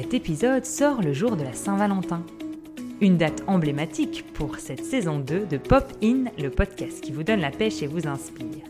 Cet 0.00 0.14
épisode 0.14 0.64
sort 0.64 1.02
le 1.02 1.12
jour 1.12 1.34
de 1.34 1.42
la 1.42 1.52
Saint-Valentin. 1.52 2.22
Une 3.00 3.16
date 3.16 3.42
emblématique 3.48 4.24
pour 4.32 4.60
cette 4.60 4.84
saison 4.84 5.18
2 5.18 5.46
de 5.46 5.56
Pop 5.56 5.92
In, 6.04 6.26
le 6.38 6.50
podcast 6.50 7.00
qui 7.00 7.10
vous 7.10 7.24
donne 7.24 7.40
la 7.40 7.50
pêche 7.50 7.82
et 7.82 7.88
vous 7.88 8.06
inspire. 8.06 8.62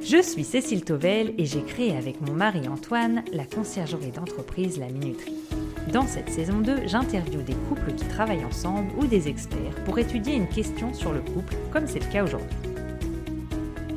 Je 0.00 0.22
suis 0.22 0.44
Cécile 0.44 0.84
Tovel 0.84 1.34
et 1.38 1.44
j'ai 1.44 1.64
créé 1.64 1.96
avec 1.96 2.20
mon 2.20 2.34
mari 2.34 2.68
Antoine 2.68 3.24
la 3.32 3.44
conciergerie 3.44 4.12
d'entreprise 4.12 4.78
La 4.78 4.86
Minuterie. 4.86 5.34
Dans 5.92 6.06
cette 6.06 6.30
saison 6.30 6.60
2, 6.60 6.86
j'interviewe 6.86 7.42
des 7.42 7.56
couples 7.68 7.92
qui 7.92 8.06
travaillent 8.06 8.44
ensemble 8.44 8.92
ou 8.98 9.06
des 9.08 9.26
experts 9.26 9.74
pour 9.84 9.98
étudier 9.98 10.36
une 10.36 10.48
question 10.48 10.94
sur 10.94 11.12
le 11.12 11.20
couple, 11.20 11.56
comme 11.72 11.88
c'est 11.88 11.98
le 11.98 12.12
cas 12.12 12.22
aujourd'hui. 12.22 12.56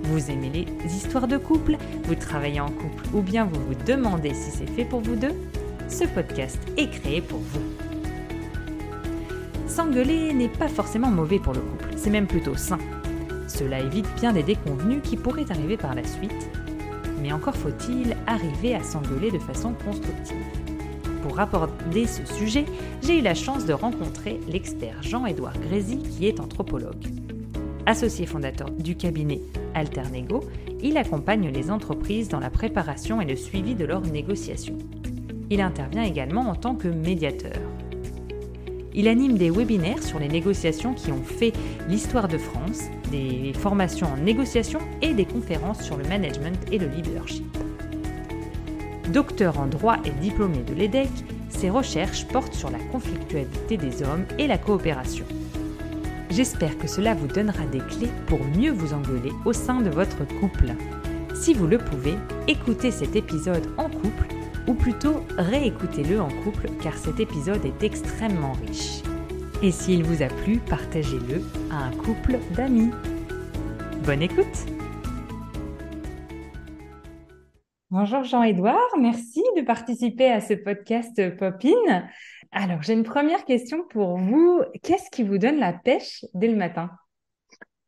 Vous 0.05 0.31
aimez 0.31 0.65
les 0.83 0.95
histoires 0.95 1.27
de 1.27 1.37
couple 1.37 1.77
Vous 2.05 2.15
travaillez 2.15 2.61
en 2.61 2.71
couple 2.71 3.05
ou 3.13 3.21
bien 3.21 3.45
vous 3.45 3.61
vous 3.61 3.85
demandez 3.85 4.33
si 4.33 4.49
c'est 4.49 4.69
fait 4.71 4.85
pour 4.85 5.01
vous 5.01 5.15
deux? 5.15 5.35
Ce 5.87 6.03
podcast 6.03 6.59
est 6.77 6.89
créé 6.89 7.21
pour 7.21 7.39
vous. 7.39 7.61
S'engueuler 9.67 10.33
n'est 10.33 10.49
pas 10.49 10.67
forcément 10.67 11.09
mauvais 11.09 11.39
pour 11.39 11.53
le 11.53 11.61
couple, 11.61 11.89
c'est 11.95 12.09
même 12.09 12.27
plutôt 12.27 12.55
sain. 12.55 12.79
Cela 13.47 13.79
évite 13.79 14.07
bien 14.15 14.33
des 14.33 14.43
déconvenus 14.43 15.01
qui 15.03 15.15
pourraient 15.15 15.49
arriver 15.51 15.77
par 15.77 15.93
la 15.93 16.03
suite, 16.03 16.49
mais 17.21 17.31
encore 17.31 17.55
faut-il 17.55 18.17
arriver 18.25 18.73
à 18.75 18.83
s'engueuler 18.83 19.31
de 19.31 19.39
façon 19.39 19.73
constructive. 19.85 20.35
Pour 21.21 21.39
aborder 21.39 22.07
ce 22.07 22.25
sujet, 22.33 22.65
j'ai 23.01 23.19
eu 23.19 23.21
la 23.21 23.35
chance 23.35 23.65
de 23.65 23.73
rencontrer 23.73 24.39
l'expert 24.47 25.01
Jean-Édouard 25.01 25.59
Grézy 25.59 25.97
qui 25.97 26.27
est 26.27 26.39
anthropologue. 26.39 27.05
Associé 27.85 28.25
fondateur 28.25 28.71
du 28.71 28.95
cabinet 28.95 29.41
Alternego, 29.75 30.43
il 30.81 30.97
accompagne 30.97 31.49
les 31.49 31.69
entreprises 31.69 32.29
dans 32.29 32.39
la 32.39 32.49
préparation 32.49 33.21
et 33.21 33.25
le 33.25 33.35
suivi 33.35 33.75
de 33.75 33.85
leurs 33.85 34.01
négociations. 34.01 34.77
Il 35.49 35.61
intervient 35.61 36.03
également 36.03 36.49
en 36.49 36.55
tant 36.55 36.75
que 36.75 36.87
médiateur. 36.87 37.59
Il 38.93 39.07
anime 39.07 39.37
des 39.37 39.49
webinaires 39.49 40.01
sur 40.01 40.19
les 40.19 40.29
négociations 40.29 40.93
qui 40.93 41.11
ont 41.11 41.23
fait 41.23 41.51
l'histoire 41.89 42.27
de 42.27 42.37
France, 42.37 42.83
des 43.11 43.51
formations 43.53 44.07
en 44.07 44.17
négociation 44.17 44.79
et 45.01 45.13
des 45.13 45.25
conférences 45.25 45.83
sur 45.83 45.97
le 45.97 46.05
management 46.05 46.57
et 46.71 46.79
le 46.79 46.87
leadership. 46.87 47.45
Docteur 49.11 49.59
en 49.59 49.67
droit 49.67 49.97
et 50.05 50.11
diplômé 50.21 50.59
de 50.65 50.73
l'EDEC, 50.73 51.09
ses 51.49 51.69
recherches 51.69 52.25
portent 52.25 52.53
sur 52.53 52.71
la 52.71 52.79
conflictualité 52.91 53.77
des 53.77 54.01
hommes 54.01 54.25
et 54.39 54.47
la 54.47 54.57
coopération. 54.57 55.25
J'espère 56.31 56.77
que 56.77 56.87
cela 56.87 57.13
vous 57.13 57.27
donnera 57.27 57.65
des 57.65 57.79
clés 57.79 58.09
pour 58.27 58.39
mieux 58.57 58.71
vous 58.71 58.93
engueuler 58.93 59.31
au 59.45 59.53
sein 59.53 59.81
de 59.81 59.89
votre 59.89 60.25
couple. 60.39 60.73
Si 61.35 61.53
vous 61.53 61.67
le 61.67 61.77
pouvez, 61.77 62.15
écoutez 62.47 62.91
cet 62.91 63.15
épisode 63.15 63.67
en 63.77 63.89
couple 63.89 64.27
ou 64.67 64.73
plutôt 64.73 65.23
réécoutez-le 65.37 66.19
en 66.19 66.29
couple 66.43 66.69
car 66.81 66.97
cet 66.97 67.19
épisode 67.19 67.65
est 67.65 67.83
extrêmement 67.83 68.53
riche. 68.53 69.01
Et 69.61 69.71
s'il 69.71 70.03
vous 70.03 70.21
a 70.21 70.27
plu, 70.27 70.59
partagez-le 70.59 71.41
à 71.71 71.85
un 71.85 71.91
couple 71.91 72.37
d'amis. 72.55 72.91
Bonne 74.03 74.21
écoute 74.21 74.65
Bonjour 77.91 78.23
Jean-Édouard, 78.23 78.97
merci 78.99 79.41
de 79.55 79.61
participer 79.61 80.29
à 80.29 80.41
ce 80.41 80.53
podcast 80.53 81.37
Popin. 81.37 82.09
Alors, 82.51 82.81
j'ai 82.81 82.93
une 82.93 83.03
première 83.03 83.45
question 83.45 83.85
pour 83.89 84.17
vous. 84.17 84.61
Qu'est-ce 84.83 85.09
qui 85.09 85.23
vous 85.23 85.37
donne 85.37 85.59
la 85.59 85.71
pêche 85.71 86.25
dès 86.33 86.47
le 86.47 86.55
matin? 86.55 86.89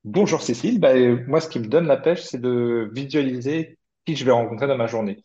Bonjour 0.04 0.42
Cécile, 0.42 0.80
bah, 0.80 0.94
moi 1.28 1.42
ce 1.42 1.50
qui 1.50 1.60
me 1.60 1.68
donne 1.68 1.88
la 1.88 1.98
pêche, 1.98 2.22
c'est 2.22 2.40
de 2.40 2.90
visualiser 2.94 3.78
qui 4.06 4.16
je 4.16 4.24
vais 4.24 4.32
rencontrer 4.32 4.68
dans 4.68 4.78
ma 4.78 4.88
journée. 4.88 5.18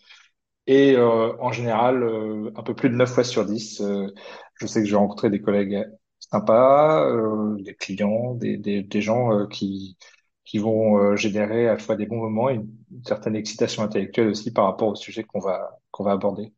Et 0.67 0.95
euh, 0.97 1.37
en 1.41 1.53
général, 1.53 2.03
euh, 2.03 2.53
un 2.57 2.63
peu 2.63 2.75
plus 2.75 2.89
de 2.89 2.95
9 2.95 3.11
fois 3.11 3.25
sur 3.25 3.45
10, 3.45 3.81
euh, 3.81 4.07
je 4.55 4.67
sais 4.67 4.81
que 4.81 4.87
je 4.87 4.93
vais 4.93 4.99
rencontrer 4.99 5.31
des 5.31 5.41
collègues 5.41 5.85
sympas, 6.19 7.11
des 7.59 7.75
clients, 7.75 8.35
des, 8.35 8.57
des, 8.57 8.83
des 8.83 9.01
gens 9.03 9.47
qui, 9.48 9.98
qui 10.45 10.59
vont 10.59 11.17
générer 11.17 11.67
à 11.67 11.73
la 11.73 11.79
fois 11.79 11.97
des 11.97 12.07
bons 12.07 12.20
moments 12.20 12.48
et 12.48 12.55
une, 12.55 12.70
certaine 13.05 13.35
excitation 13.35 13.83
intellectuelle 13.83 14.29
aussi 14.29 14.53
par 14.53 14.67
rapport 14.67 14.89
au 14.89 14.95
sujet 14.95 15.25
qu'on 15.25 15.41
va, 15.41 15.81
qu'on 15.91 16.05
va 16.05 16.13
aborder. 16.13 16.53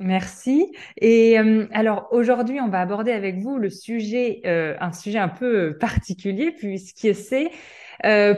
Merci. 0.00 0.70
Et 1.00 1.38
alors 1.72 2.08
aujourd'hui, 2.12 2.60
on 2.60 2.68
va 2.68 2.82
aborder 2.82 3.10
avec 3.10 3.38
vous 3.38 3.56
le 3.56 3.70
sujet, 3.70 4.42
un 4.44 4.92
sujet 4.92 5.18
un 5.18 5.30
peu 5.30 5.76
particulier 5.78 6.52
puisque 6.52 7.14
c'est 7.14 7.50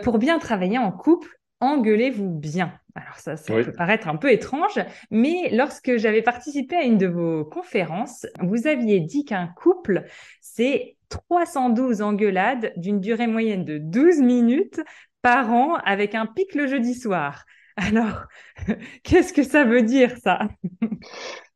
pour 0.03 0.19
bien 0.19 0.39
travailler 0.39 0.79
en 0.79 0.93
couple, 0.93 1.40
engueulez-vous 1.61 2.29
bien. 2.29 2.73
Alors 2.95 3.17
ça, 3.17 3.37
ça 3.37 3.53
peut 3.53 3.73
paraître 3.73 4.09
un 4.09 4.17
peu 4.17 4.33
étrange, 4.33 4.81
mais 5.11 5.51
lorsque 5.53 5.97
j'avais 5.97 6.23
participé 6.23 6.77
à 6.77 6.83
une 6.83 6.99
de 6.99 7.07
vos 7.07 7.45
conférences, 7.45 8.27
vous 8.41 8.67
aviez 8.67 9.01
dit 9.01 9.25
qu'un 9.25 9.47
couple, 9.47 10.05
c'est 10.41 10.97
312 11.09 12.03
engueulades 12.03 12.73
d'une 12.77 13.01
durée 13.01 13.27
moyenne 13.27 13.65
de 13.65 13.79
12 13.79 14.21
minutes 14.21 14.81
par 15.23 15.51
an 15.53 15.77
avec 15.85 16.15
un 16.15 16.27
pic 16.27 16.55
le 16.55 16.67
jeudi 16.67 16.95
soir. 16.95 17.45
Alors, 17.77 18.25
qu'est-ce 19.03 19.33
que 19.33 19.43
ça 19.43 19.65
veut 19.65 19.83
dire 19.83 20.17
ça? 20.19 20.49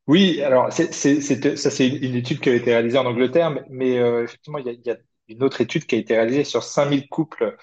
Oui, 0.06 0.42
alors 0.42 0.70
c'est, 0.70 0.92
ça 0.92 1.70
c'est 1.70 1.88
une 1.88 2.14
étude 2.14 2.40
qui 2.40 2.50
a 2.50 2.54
été 2.54 2.72
réalisée 2.72 2.98
en 2.98 3.06
Angleterre, 3.06 3.64
mais, 3.70 3.98
euh, 3.98 4.24
effectivement 4.24 4.58
il 4.58 4.66
y, 4.66 4.68
a, 4.68 4.72
y, 4.72 4.90
a, 4.90 4.98
une 5.28 5.42
autre 5.42 5.62
étude 5.62 5.86
qui 5.86 5.94
a 5.94 5.98
été 5.98 6.14
réalisée 6.14 6.44
sur 6.44 6.62
5000 6.62 7.08
couples 7.08 7.56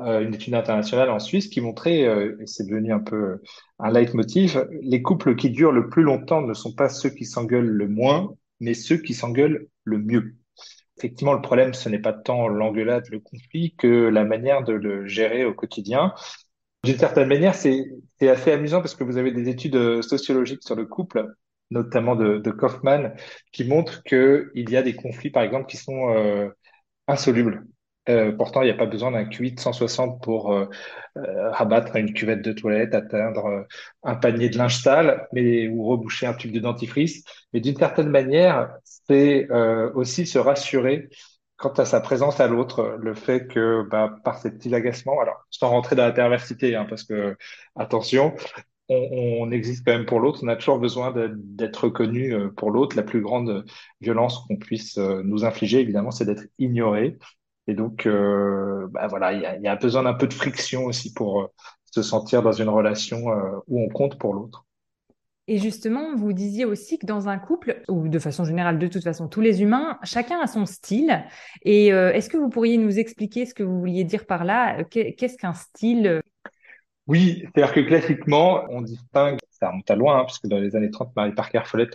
euh, 0.00 0.20
une 0.20 0.34
étude 0.34 0.54
internationale 0.54 1.08
en 1.10 1.18
Suisse 1.18 1.48
qui 1.48 1.60
montrait, 1.60 2.04
euh, 2.04 2.36
et 2.40 2.46
c'est 2.46 2.66
devenu 2.66 2.92
un 2.92 3.00
peu 3.00 3.16
euh, 3.16 3.42
un 3.78 3.90
leitmotiv, 3.90 4.68
les 4.82 5.00
couples 5.00 5.36
qui 5.36 5.50
durent 5.50 5.72
le 5.72 5.88
plus 5.88 6.02
longtemps 6.02 6.42
ne 6.42 6.52
sont 6.52 6.74
pas 6.74 6.88
ceux 6.90 7.10
qui 7.10 7.24
s'engueulent 7.24 7.64
le 7.66 7.88
moins, 7.88 8.34
mais 8.60 8.74
ceux 8.74 8.98
qui 8.98 9.14
s'engueulent 9.14 9.68
le 9.84 9.98
mieux. 9.98 10.34
Effectivement, 10.98 11.32
le 11.32 11.40
problème, 11.40 11.72
ce 11.74 11.88
n'est 11.88 11.98
pas 11.98 12.12
tant 12.12 12.48
l'engueulade, 12.48 13.06
le 13.10 13.20
conflit, 13.20 13.74
que 13.76 14.08
la 14.08 14.24
manière 14.24 14.64
de 14.64 14.72
le 14.74 15.06
gérer 15.06 15.44
au 15.44 15.54
quotidien. 15.54 16.14
D'une 16.84 16.98
certaine 16.98 17.28
manière, 17.28 17.54
c'est 17.54 17.86
assez 18.20 18.52
amusant 18.52 18.80
parce 18.80 18.94
que 18.94 19.04
vous 19.04 19.16
avez 19.18 19.32
des 19.32 19.48
études 19.48 20.02
sociologiques 20.02 20.62
sur 20.62 20.76
le 20.76 20.86
couple, 20.86 21.26
notamment 21.70 22.16
de, 22.16 22.38
de 22.38 22.50
Kaufman, 22.50 23.14
qui 23.52 23.64
montrent 23.64 24.02
qu'il 24.04 24.70
y 24.70 24.76
a 24.76 24.82
des 24.82 24.94
conflits, 24.94 25.30
par 25.30 25.42
exemple, 25.42 25.66
qui 25.66 25.76
sont 25.76 26.10
euh, 26.14 26.48
insolubles. 27.08 27.66
Euh, 28.08 28.32
pourtant, 28.32 28.62
il 28.62 28.66
n'y 28.66 28.70
a 28.70 28.74
pas 28.74 28.86
besoin 28.86 29.10
d'un 29.10 29.24
Q8 29.24 29.58
160 29.58 30.22
pour 30.22 30.52
euh, 30.52 30.66
euh, 31.16 31.50
rabattre 31.50 31.96
une 31.96 32.12
cuvette 32.12 32.42
de 32.42 32.52
toilette, 32.52 32.94
atteindre 32.94 33.66
un 34.04 34.14
panier 34.14 34.48
de 34.48 34.58
linge 34.58 34.80
sale, 34.80 35.26
mais 35.32 35.68
ou 35.68 35.84
reboucher 35.84 36.26
un 36.26 36.34
tube 36.34 36.52
de 36.52 36.60
dentifrice. 36.60 37.24
Mais 37.52 37.60
d'une 37.60 37.76
certaine 37.76 38.08
manière, 38.08 38.70
c'est 38.84 39.48
aussi 39.94 40.26
se 40.26 40.38
rassurer 40.38 41.08
quant 41.56 41.72
à 41.72 41.84
sa 41.86 42.00
présence 42.00 42.38
à 42.40 42.48
l'autre, 42.48 42.96
le 43.00 43.14
fait 43.14 43.46
que 43.48 43.82
bah, 43.90 44.14
par 44.24 44.38
ces 44.38 44.50
petits 44.50 44.74
agacements, 44.74 45.20
alors 45.20 45.46
sans 45.50 45.70
rentrer 45.70 45.96
dans 45.96 46.04
la 46.04 46.12
perversité, 46.12 46.76
hein, 46.76 46.86
parce 46.88 47.02
que 47.02 47.34
attention, 47.76 48.34
on, 48.88 48.96
on, 49.40 49.50
existe 49.50 49.84
quand 49.86 49.92
même 49.92 50.04
pour 50.06 50.20
l'autre, 50.20 50.40
on 50.42 50.48
a 50.48 50.56
toujours 50.56 50.78
besoin 50.78 51.14
d'être 51.34 51.84
reconnu 51.84 52.34
pour 52.56 52.70
l'autre. 52.70 52.94
La 52.96 53.02
plus 53.02 53.22
grande 53.22 53.64
violence 54.00 54.44
qu'on 54.46 54.56
puisse 54.56 54.98
nous 54.98 55.44
infliger, 55.44 55.80
évidemment, 55.80 56.10
c'est 56.10 56.26
d'être 56.26 56.44
ignoré. 56.58 57.18
Et 57.68 57.74
donc, 57.74 58.06
euh, 58.06 58.86
bah 58.90 59.06
voilà, 59.08 59.32
il 59.32 59.42
y 59.42 59.46
a, 59.46 59.58
y 59.58 59.68
a, 59.68 59.76
besoin 59.76 60.04
d'un 60.04 60.14
peu 60.14 60.26
de 60.26 60.34
friction 60.34 60.84
aussi 60.84 61.12
pour 61.12 61.42
euh, 61.42 61.46
se 61.90 62.02
sentir 62.02 62.42
dans 62.42 62.52
une 62.52 62.68
relation 62.68 63.30
euh, 63.30 63.58
où 63.66 63.82
on 63.82 63.88
compte 63.88 64.18
pour 64.18 64.34
l'autre. 64.34 64.64
Et 65.48 65.58
justement, 65.58 66.14
vous 66.16 66.32
disiez 66.32 66.64
aussi 66.64 66.98
que 66.98 67.06
dans 67.06 67.28
un 67.28 67.38
couple, 67.38 67.82
ou 67.88 68.08
de 68.08 68.18
façon 68.18 68.44
générale, 68.44 68.78
de 68.80 68.88
toute 68.88 69.04
façon, 69.04 69.28
tous 69.28 69.40
les 69.40 69.62
humains, 69.62 69.98
chacun 70.02 70.40
a 70.40 70.48
son 70.48 70.66
style. 70.66 71.24
Et 71.62 71.86
est-ce 71.86 72.28
que 72.28 72.36
vous 72.36 72.48
pourriez 72.48 72.78
nous 72.78 72.98
expliquer 72.98 73.46
ce 73.46 73.54
que 73.54 73.62
vous 73.62 73.78
vouliez 73.78 74.02
dire 74.02 74.26
par 74.26 74.44
là 74.44 74.82
Qu'est-ce 74.82 75.36
qu'un 75.36 75.52
style 75.52 76.20
Oui, 77.06 77.44
c'est-à-dire 77.44 77.72
que 77.72 77.78
classiquement, 77.78 78.64
on 78.70 78.82
distingue, 78.82 79.38
ça 79.52 79.68
remonte 79.68 79.88
à 79.88 79.94
loin, 79.94 80.18
hein, 80.18 80.24
puisque 80.24 80.48
dans 80.48 80.58
les 80.58 80.74
années 80.74 80.90
30, 80.90 81.14
Marie 81.14 81.32
Parker 81.32 81.62
Follett 81.64 81.92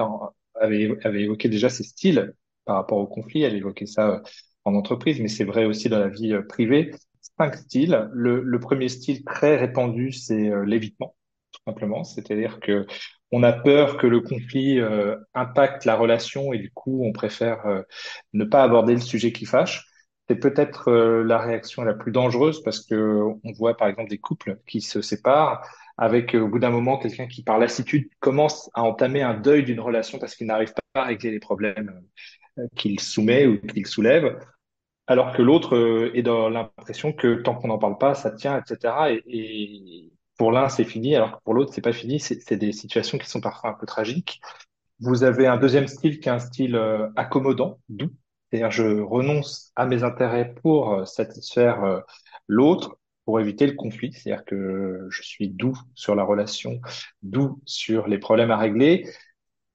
avait, 0.55 0.97
avait 1.03 1.23
évoqué 1.23 1.49
déjà 1.49 1.67
ses 1.67 1.83
styles 1.83 2.33
par 2.63 2.77
rapport 2.77 2.99
au 2.99 3.07
conflit. 3.07 3.43
Elle 3.43 3.55
évoquait 3.55 3.85
ça 3.85 4.21
en 4.65 4.75
entreprise, 4.75 5.19
mais 5.19 5.27
c'est 5.27 5.43
vrai 5.43 5.65
aussi 5.65 5.89
dans 5.89 5.99
la 5.99 6.07
vie 6.07 6.33
euh, 6.33 6.41
privée. 6.41 6.91
Cinq 7.37 7.55
styles. 7.55 8.09
Le, 8.13 8.59
premier 8.59 8.89
style 8.89 9.23
très 9.23 9.57
répandu, 9.57 10.11
c'est 10.11 10.49
euh, 10.49 10.63
l'évitement, 10.65 11.15
tout 11.51 11.61
simplement. 11.65 12.03
C'est-à-dire 12.03 12.59
que 12.59 12.85
on 13.31 13.43
a 13.43 13.53
peur 13.53 13.97
que 13.97 14.07
le 14.07 14.19
conflit 14.21 14.79
euh, 14.79 15.15
impacte 15.33 15.85
la 15.85 15.95
relation 15.95 16.53
et 16.53 16.59
du 16.59 16.71
coup, 16.71 17.03
on 17.05 17.13
préfère 17.13 17.83
ne 18.33 18.43
pas 18.43 18.63
aborder 18.63 18.93
le 18.93 18.99
sujet 18.99 19.31
qui 19.31 19.45
fâche. 19.45 19.87
C'est 20.27 20.35
peut-être 20.35 20.91
la 20.91 21.39
réaction 21.39 21.83
la 21.83 21.93
plus 21.93 22.11
dangereuse 22.11 22.61
parce 22.63 22.85
que 22.85 23.21
on 23.43 23.51
voit 23.53 23.75
par 23.75 23.87
exemple 23.87 24.09
des 24.09 24.17
couples 24.17 24.59
qui 24.67 24.81
se 24.81 25.01
séparent 25.01 25.65
avec 25.97 26.35
au 26.35 26.47
bout 26.47 26.59
d'un 26.59 26.69
moment 26.69 26.97
quelqu'un 26.97 27.27
qui 27.27 27.43
par 27.43 27.57
lassitude 27.57 28.09
commence 28.19 28.69
à 28.73 28.83
entamer 28.83 29.21
un 29.21 29.33
deuil 29.33 29.63
d'une 29.63 29.79
relation 29.79 30.19
parce 30.19 30.35
qu'il 30.35 30.47
n'arrive 30.47 30.73
pas 30.73 31.01
à 31.01 31.05
régler 31.05 31.31
les 31.31 31.39
problèmes 31.39 32.01
qu'il 32.75 32.99
soumet 32.99 33.47
ou 33.47 33.59
qu'il 33.59 33.87
soulève, 33.87 34.37
alors 35.07 35.33
que 35.33 35.41
l'autre 35.41 35.75
euh, 35.75 36.11
est 36.13 36.23
dans 36.23 36.49
l'impression 36.49 37.11
que 37.11 37.35
tant 37.35 37.55
qu'on 37.55 37.67
n'en 37.67 37.77
parle 37.77 37.97
pas, 37.97 38.13
ça 38.13 38.31
tient, 38.31 38.57
etc. 38.57 38.93
Et, 39.27 40.11
pour 40.37 40.51
l'un, 40.51 40.69
c'est 40.69 40.85
fini, 40.85 41.15
alors 41.15 41.37
que 41.37 41.43
pour 41.43 41.53
l'autre, 41.53 41.71
c'est 41.73 41.81
pas 41.81 41.93
fini. 41.93 42.19
C'est 42.19 42.55
des 42.55 42.71
situations 42.71 43.19
qui 43.19 43.29
sont 43.29 43.41
parfois 43.41 43.71
un 43.71 43.73
peu 43.73 43.85
tragiques. 43.85 44.41
Vous 44.99 45.23
avez 45.23 45.45
un 45.47 45.57
deuxième 45.57 45.87
style 45.87 46.19
qui 46.19 46.29
est 46.29 46.31
un 46.31 46.39
style 46.39 46.75
euh, 46.75 47.09
accommodant, 47.15 47.79
doux. 47.89 48.09
C'est-à-dire, 48.49 48.71
je 48.71 49.01
renonce 49.01 49.71
à 49.75 49.85
mes 49.85 50.03
intérêts 50.03 50.55
pour 50.61 50.93
euh, 50.93 51.05
satisfaire 51.05 51.83
euh, 51.83 51.99
l'autre, 52.47 52.97
pour 53.25 53.39
éviter 53.39 53.67
le 53.67 53.73
conflit. 53.73 54.13
C'est-à-dire 54.13 54.45
que 54.45 55.07
je 55.09 55.21
suis 55.21 55.49
doux 55.49 55.77
sur 55.93 56.15
la 56.15 56.23
relation, 56.23 56.81
doux 57.21 57.61
sur 57.65 58.07
les 58.07 58.17
problèmes 58.17 58.51
à 58.51 58.57
régler. 58.57 59.07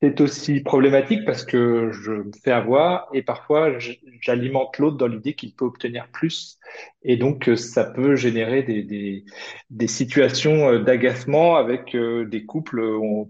C'est 0.03 0.21
aussi 0.21 0.61
problématique 0.61 1.25
parce 1.25 1.43
que 1.43 1.91
je 1.91 2.13
me 2.13 2.31
fais 2.45 2.51
avoir 2.51 3.09
et 3.15 3.23
parfois 3.23 3.79
j'alimente 4.21 4.77
l'autre 4.77 4.99
dans 4.99 5.07
l'idée 5.07 5.35
qu'il 5.35 5.55
peut 5.55 5.65
obtenir 5.65 6.11
plus. 6.11 6.59
Et 7.03 7.17
donc, 7.17 7.49
euh, 7.49 7.57
ça 7.57 7.85
peut 7.85 8.15
générer 8.15 8.63
des, 8.63 9.25
des, 9.71 9.87
situations 9.89 10.69
euh, 10.69 10.79
d'agacement 10.81 11.57
avec 11.57 11.95
euh, 11.95 12.27
des 12.27 12.45
couples 12.45 12.83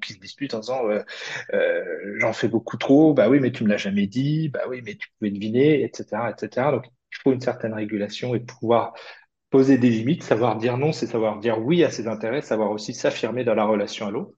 qui 0.03 0.15
se 0.15 0.19
disputent 0.19 0.55
en 0.55 0.61
disant 0.61 0.83
j'en 2.19 2.33
fais 2.33 2.49
beaucoup 2.49 2.77
trop, 2.77 3.15
bah 3.15 3.29
oui, 3.29 3.39
mais 3.39 3.53
tu 3.53 3.63
me 3.63 3.69
l'as 3.69 3.77
jamais 3.77 4.09
dit, 4.09 4.49
bah 4.49 4.63
oui, 4.69 4.83
mais 4.85 4.97
tu 4.97 5.09
pouvais 5.19 5.31
deviner, 5.31 5.85
etc., 5.85 6.33
etc. 6.33 6.73
Donc, 6.73 6.85
il 6.87 7.19
faut 7.23 7.33
une 7.33 7.41
certaine 7.41 7.75
régulation 7.75 8.35
et 8.35 8.41
pouvoir 8.41 8.93
poser 9.51 9.79
des 9.79 9.91
limites, 9.91 10.25
savoir 10.25 10.57
dire 10.57 10.77
non, 10.79 10.91
c'est 10.93 11.07
savoir 11.07 11.39
dire 11.39 11.61
oui 11.61 11.85
à 11.85 11.91
ses 11.91 12.09
intérêts, 12.09 12.43
savoir 12.43 12.73
aussi 12.73 12.93
s'affirmer 12.93 13.45
dans 13.45 13.55
la 13.55 13.65
relation 13.65 14.09
à 14.09 14.11
l'autre. 14.11 14.35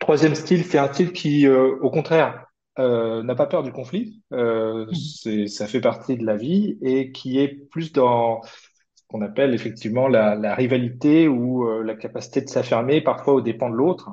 Troisième 0.00 0.34
style, 0.34 0.64
c'est 0.64 0.78
un 0.78 0.92
style 0.92 1.12
qui, 1.12 1.46
euh, 1.46 1.76
au 1.80 1.90
contraire, 1.90 2.46
euh, 2.78 3.22
n'a 3.22 3.34
pas 3.36 3.46
peur 3.46 3.62
du 3.62 3.72
conflit. 3.72 4.20
Euh, 4.32 4.86
c'est, 4.92 5.46
ça 5.46 5.66
fait 5.66 5.80
partie 5.80 6.16
de 6.16 6.26
la 6.26 6.36
vie 6.36 6.76
et 6.82 7.12
qui 7.12 7.38
est 7.38 7.48
plus 7.70 7.92
dans 7.92 8.42
ce 8.42 9.02
qu'on 9.08 9.22
appelle 9.22 9.54
effectivement 9.54 10.08
la, 10.08 10.34
la 10.34 10.54
rivalité 10.56 11.28
ou 11.28 11.68
euh, 11.68 11.84
la 11.84 11.94
capacité 11.94 12.40
de 12.40 12.48
s'affirmer 12.48 13.00
parfois 13.00 13.34
aux 13.34 13.40
dépens 13.40 13.70
de 13.70 13.76
l'autre. 13.76 14.10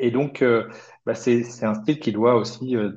Et 0.00 0.10
donc, 0.10 0.42
euh, 0.42 0.68
bah, 1.06 1.14
c'est, 1.14 1.42
c'est 1.42 1.66
un 1.66 1.74
style 1.74 1.98
qui 1.98 2.12
doit 2.12 2.34
aussi 2.36 2.76
euh, 2.76 2.92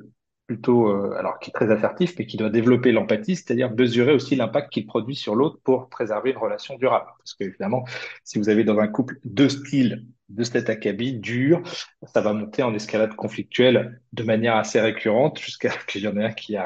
plutôt, 0.46 0.88
euh, 0.88 1.14
alors 1.18 1.38
qui 1.38 1.50
est 1.50 1.52
très 1.52 1.70
assertif, 1.70 2.14
mais 2.18 2.26
qui 2.26 2.36
doit 2.36 2.50
développer 2.50 2.92
l'empathie, 2.92 3.36
c'est-à-dire 3.36 3.72
mesurer 3.72 4.12
aussi 4.12 4.36
l'impact 4.36 4.72
qu'il 4.72 4.86
produit 4.86 5.16
sur 5.16 5.34
l'autre 5.34 5.58
pour 5.64 5.88
préserver 5.88 6.30
une 6.30 6.38
relation 6.38 6.76
durable. 6.76 7.06
Parce 7.18 7.34
que 7.34 7.44
évidemment, 7.44 7.84
si 8.24 8.38
vous 8.38 8.48
avez 8.48 8.64
dans 8.64 8.78
un 8.78 8.88
couple 8.88 9.18
deux 9.24 9.48
styles 9.48 10.06
de 10.32 10.44
cet 10.44 10.70
acabit 10.70 11.14
dur, 11.14 11.62
ça 12.02 12.20
va 12.20 12.32
monter 12.32 12.62
en 12.62 12.74
escalade 12.74 13.14
conflictuelle 13.14 14.00
de 14.12 14.22
manière 14.22 14.56
assez 14.56 14.80
récurrente 14.80 15.38
jusqu'à 15.38 15.70
ce 15.70 15.84
qu'il 15.86 16.02
y 16.02 16.08
en 16.08 16.16
ait 16.16 16.24
un 16.24 16.32
qui, 16.32 16.56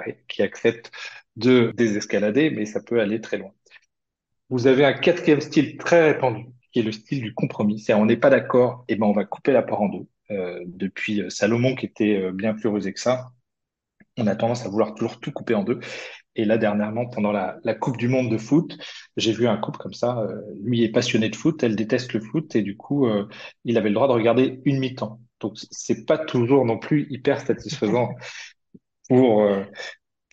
accepte 0.43 0.93
de 1.37 1.73
désescalader, 1.77 2.51
mais 2.51 2.65
ça 2.65 2.81
peut 2.81 3.01
aller 3.01 3.21
très 3.21 3.39
loin. 3.39 3.53
Vous 4.49 4.67
avez 4.69 4.85
un 4.85 4.93
quatrième 4.93 5.41
style 5.41 5.77
très 5.77 6.13
répandu, 6.13 6.47
qui 6.73 6.79
est 6.79 6.83
le 6.83 6.93
style 6.93 7.21
du 7.21 7.35
compromis. 7.35 7.81
C'est 7.81 7.95
on 7.95 8.07
n'est 8.07 8.17
pas 8.17 8.31
d'accord, 8.31 8.85
et 8.89 8.97
ben 8.97 9.07
on 9.07 9.13
va 9.13 9.25
couper 9.25 9.53
la 9.53 9.63
part 9.63 9.83
en 9.83 9.89
deux. 9.89 10.07
Euh, 10.31 10.61
depuis 10.67 11.23
Salomon 11.29 11.77
qui 11.77 11.87
était 11.87 12.17
euh, 12.17 12.33
bien 12.33 12.55
plus 12.55 12.69
rusé 12.69 12.93
que 12.93 12.99
ça, 12.99 13.31
on 14.17 14.27
a 14.27 14.35
tendance 14.35 14.65
à 14.67 14.69
vouloir 14.69 14.95
toujours 14.95 15.21
tout 15.21 15.33
couper 15.33 15.55
en 15.55 15.63
deux. 15.63 15.81
Et 16.37 16.45
là, 16.45 16.59
dernièrement, 16.59 17.07
pendant 17.07 17.33
la, 17.33 17.75
Coupe 17.75 17.97
du 17.97 18.09
Monde 18.09 18.31
de 18.31 18.39
foot, 18.39 18.77
j'ai 19.17 19.33
vu 19.33 19.49
un 19.49 19.57
couple 19.57 19.79
comme 19.79 19.95
ça. 19.95 20.19
Euh, 20.19 20.41
lui 20.63 20.85
est 20.85 20.91
passionné 20.91 21.31
de 21.31 21.37
foot, 21.37 21.63
elle 21.63 21.77
déteste 21.77 22.13
le 22.13 22.21
foot, 22.21 22.55
et 22.55 22.63
du 22.63 22.77
coup, 22.77 23.07
euh, 23.07 23.27
il 23.65 23.79
avait 23.79 23.89
le 23.89 23.95
droit 23.95 24.07
de 24.07 24.13
regarder 24.13 24.61
une 24.67 24.79
mi-temps. 24.79 25.19
Donc, 25.41 25.55
c'est 25.71 26.05
pas 26.05 26.19
toujours 26.19 26.65
non 26.67 26.79
plus 26.79 27.07
hyper 27.11 27.41
satisfaisant 27.41 28.11
pour 29.09 29.43
euh, 29.43 29.65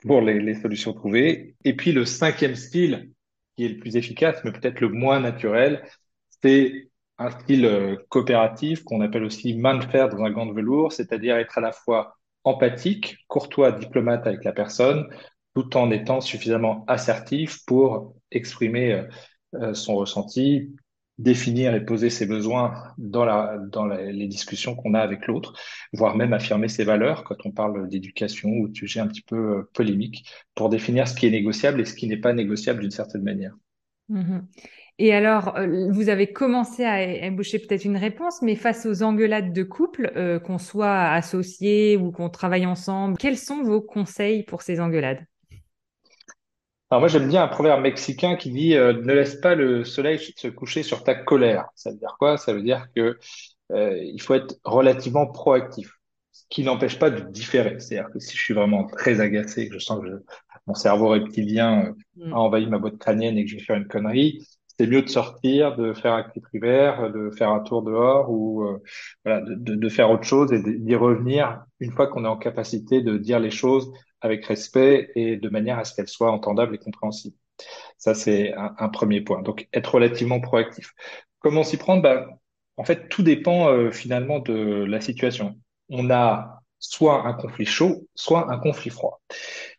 pour 0.05 0.19
les 0.21 0.55
solutions 0.55 0.93
trouvées. 0.93 1.55
Et 1.63 1.75
puis, 1.75 1.93
le 1.93 2.05
cinquième 2.05 2.55
style, 2.55 3.09
qui 3.55 3.65
est 3.65 3.69
le 3.69 3.77
plus 3.77 3.95
efficace, 3.95 4.41
mais 4.43 4.51
peut-être 4.51 4.81
le 4.81 4.89
moins 4.89 5.21
naturel, 5.21 5.81
c'est 6.41 6.89
un 7.17 7.29
style 7.29 7.97
coopératif 8.09 8.83
qu'on 8.83 8.99
appelle 8.99 9.23
aussi 9.23 9.55
main 9.55 9.77
de 9.77 9.85
fer 9.85 10.09
dans 10.09 10.21
un 10.23 10.31
gant 10.31 10.45
de 10.45 10.53
velours, 10.53 10.91
c'est-à-dire 10.91 11.37
être 11.37 11.57
à 11.57 11.61
la 11.61 11.71
fois 11.71 12.17
empathique, 12.43 13.17
courtois, 13.27 13.71
diplomate 13.71 14.27
avec 14.27 14.43
la 14.43 14.51
personne, 14.51 15.07
tout 15.55 15.77
en 15.77 15.91
étant 15.91 16.21
suffisamment 16.21 16.83
assertif 16.87 17.63
pour 17.65 18.15
exprimer 18.31 18.93
euh, 18.93 19.03
euh, 19.55 19.73
son 19.73 19.95
ressenti, 19.95 20.73
définir 21.19 21.75
et 21.75 21.85
poser 21.85 22.09
ses 22.09 22.25
besoins 22.25 22.73
dans, 22.97 23.23
la, 23.23 23.59
dans 23.69 23.85
les 23.85 24.27
discussions 24.27 24.75
qu'on 24.75 24.95
a 24.95 24.99
avec 24.99 25.27
l'autre, 25.27 25.53
voire 25.93 26.15
même 26.15 26.33
affirmer 26.33 26.69
ses 26.69 26.83
valeurs 26.83 27.23
quand 27.23 27.45
on 27.45 27.51
parle 27.51 27.87
d'éducation 27.87 28.49
ou 28.49 28.67
de 28.67 28.75
sujets 28.75 28.99
un 28.99 29.07
petit 29.07 29.21
peu 29.21 29.35
euh, 29.35 29.69
polémiques, 29.73 30.27
pour 30.55 30.69
définir 30.69 31.07
ce 31.07 31.13
qui 31.13 31.27
est 31.27 31.31
négociable 31.31 31.81
et 31.81 31.85
ce 31.85 31.93
qui 31.93 32.07
n'est 32.07 32.17
pas 32.17 32.33
négociable 32.33 32.81
d'une 32.81 32.91
certaine 32.91 33.23
manière. 33.23 33.55
Mmh 34.09 34.39
et 34.99 35.11
alors, 35.11 35.57
vous 35.89 36.09
avez 36.09 36.31
commencé 36.31 36.83
à 36.83 37.25
ébaucher 37.25 37.57
peut-être 37.57 37.83
une 37.83 37.97
réponse, 37.97 38.43
mais 38.43 38.53
face 38.53 38.85
aux 38.85 39.01
engueulades 39.01 39.51
de 39.51 39.63
couple, 39.63 40.39
qu'on 40.45 40.59
soit 40.59 41.09
associés 41.09 41.97
ou 41.97 42.11
qu'on 42.11 42.29
travaille 42.29 42.67
ensemble, 42.67 43.17
quels 43.17 43.39
sont 43.39 43.63
vos 43.63 43.81
conseils 43.81 44.43
pour 44.43 44.61
ces 44.61 44.79
engueulades? 44.79 45.25
Alors 46.93 47.01
moi, 47.01 47.07
j'aime 47.07 47.27
bien 47.27 47.41
un 47.41 47.47
proverbe 47.47 47.81
mexicain 47.81 48.35
qui 48.35 48.51
dit 48.51 48.75
euh, 48.75 48.93
ne 48.93 49.13
laisse 49.13 49.33
pas 49.33 49.55
le 49.55 49.83
soleil 49.83 50.19
se 50.19 50.47
coucher 50.47 50.83
sur 50.83 51.03
ta 51.03 51.15
colère. 51.15 51.65
Ça 51.73 51.89
veut 51.89 51.97
dire 51.97 52.17
quoi? 52.19 52.37
Ça 52.37 52.53
veut 52.53 52.61
dire 52.61 52.85
que 52.95 53.17
il 53.71 54.21
faut 54.21 54.35
être 54.35 54.57
relativement 54.63 55.25
proactif, 55.25 55.97
ce 56.31 56.43
qui 56.51 56.61
n'empêche 56.61 56.99
pas 56.99 57.09
de 57.09 57.21
différer. 57.31 57.79
C'est-à-dire 57.79 58.11
que 58.13 58.19
si 58.19 58.37
je 58.37 58.43
suis 58.43 58.53
vraiment 58.53 58.85
très 58.85 59.21
agacé, 59.21 59.69
que 59.69 59.73
je 59.73 59.79
sens 59.79 60.03
que 60.03 60.23
mon 60.67 60.75
cerveau 60.75 61.07
reptilien 61.07 61.95
mm. 62.15 62.31
a 62.31 62.35
envahi 62.35 62.67
ma 62.67 62.77
boîte 62.77 62.99
crânienne 62.99 63.39
et 63.39 63.45
que 63.45 63.49
je 63.49 63.55
vais 63.55 63.63
faire 63.63 63.77
une 63.77 63.87
connerie, 63.87 64.45
c'est 64.77 64.85
mieux 64.85 65.01
de 65.01 65.09
sortir, 65.09 65.75
de 65.75 65.93
faire 65.93 66.13
un 66.13 66.21
cri 66.21 66.41
primaire, 66.41 67.11
de 67.11 67.31
faire 67.31 67.49
un 67.49 67.61
tour 67.61 67.81
dehors 67.81 68.29
ou 68.29 68.65
euh, 68.65 68.77
voilà, 69.25 69.41
de, 69.41 69.55
de, 69.55 69.89
faire 69.89 70.11
autre 70.11 70.25
chose 70.25 70.53
et 70.53 70.61
d'y 70.61 70.95
revenir 70.95 71.63
une 71.79 71.91
fois 71.91 72.05
qu'on 72.05 72.23
est 72.23 72.27
en 72.27 72.37
capacité 72.37 73.01
de 73.01 73.17
dire 73.17 73.39
les 73.39 73.49
choses 73.49 73.91
avec 74.23 74.45
respect 74.45 75.11
et 75.15 75.37
de 75.37 75.49
manière 75.49 75.77
à 75.77 75.83
ce 75.83 75.93
qu'elles 75.95 76.07
soient 76.07 76.31
entendables 76.31 76.75
et 76.75 76.79
compréhensibles. 76.79 77.35
Ça, 77.97 78.15
c'est 78.15 78.53
un, 78.55 78.89
premier 78.89 79.21
point. 79.21 79.41
Donc, 79.43 79.67
être 79.73 79.93
relativement 79.93 80.39
proactif. 80.39 80.93
Comment 81.39 81.63
s'y 81.63 81.77
prendre 81.77 82.01
bah, 82.01 82.27
En 82.77 82.83
fait, 82.83 83.09
tout 83.09 83.21
dépend 83.21 83.69
euh, 83.69 83.91
finalement 83.91 84.39
de 84.39 84.83
la 84.85 85.01
situation. 85.01 85.55
On 85.89 86.09
a 86.09 86.61
soit 86.79 87.27
un 87.27 87.33
conflit 87.33 87.65
chaud, 87.65 88.07
soit 88.15 88.51
un 88.51 88.57
conflit 88.57 88.89
froid. 88.89 89.21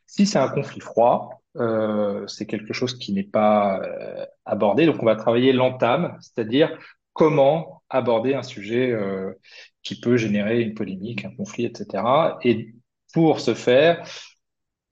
Si 0.06 0.26
c'est 0.26 0.38
un 0.38 0.48
conflit 0.48 0.80
froid, 0.80 1.42
euh, 1.56 2.26
c'est 2.26 2.46
quelque 2.46 2.72
chose 2.72 2.98
qui 2.98 3.12
n'est 3.12 3.22
pas 3.22 3.80
euh, 3.82 4.24
abordé. 4.44 4.86
Donc, 4.86 5.02
on 5.02 5.06
va 5.06 5.16
travailler 5.16 5.52
l'entame, 5.52 6.16
c'est-à-dire 6.20 6.78
comment 7.12 7.82
aborder 7.88 8.34
un 8.34 8.42
sujet 8.42 8.90
euh, 8.90 9.32
qui 9.82 10.00
peut 10.00 10.16
générer 10.16 10.60
une 10.60 10.74
polémique, 10.74 11.24
un 11.24 11.34
conflit, 11.34 11.64
etc. 11.64 12.02
Et 12.42 12.74
pour 13.12 13.40
ce 13.40 13.54
faire, 13.54 14.06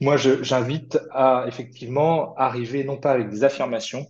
moi, 0.03 0.17
j'invite 0.17 0.99
à 1.13 1.45
effectivement 1.49 2.35
arriver 2.37 2.85
non 2.85 2.97
pas 2.99 3.13
avec 3.13 3.31
des 3.31 3.45
affirmations, 3.45 4.07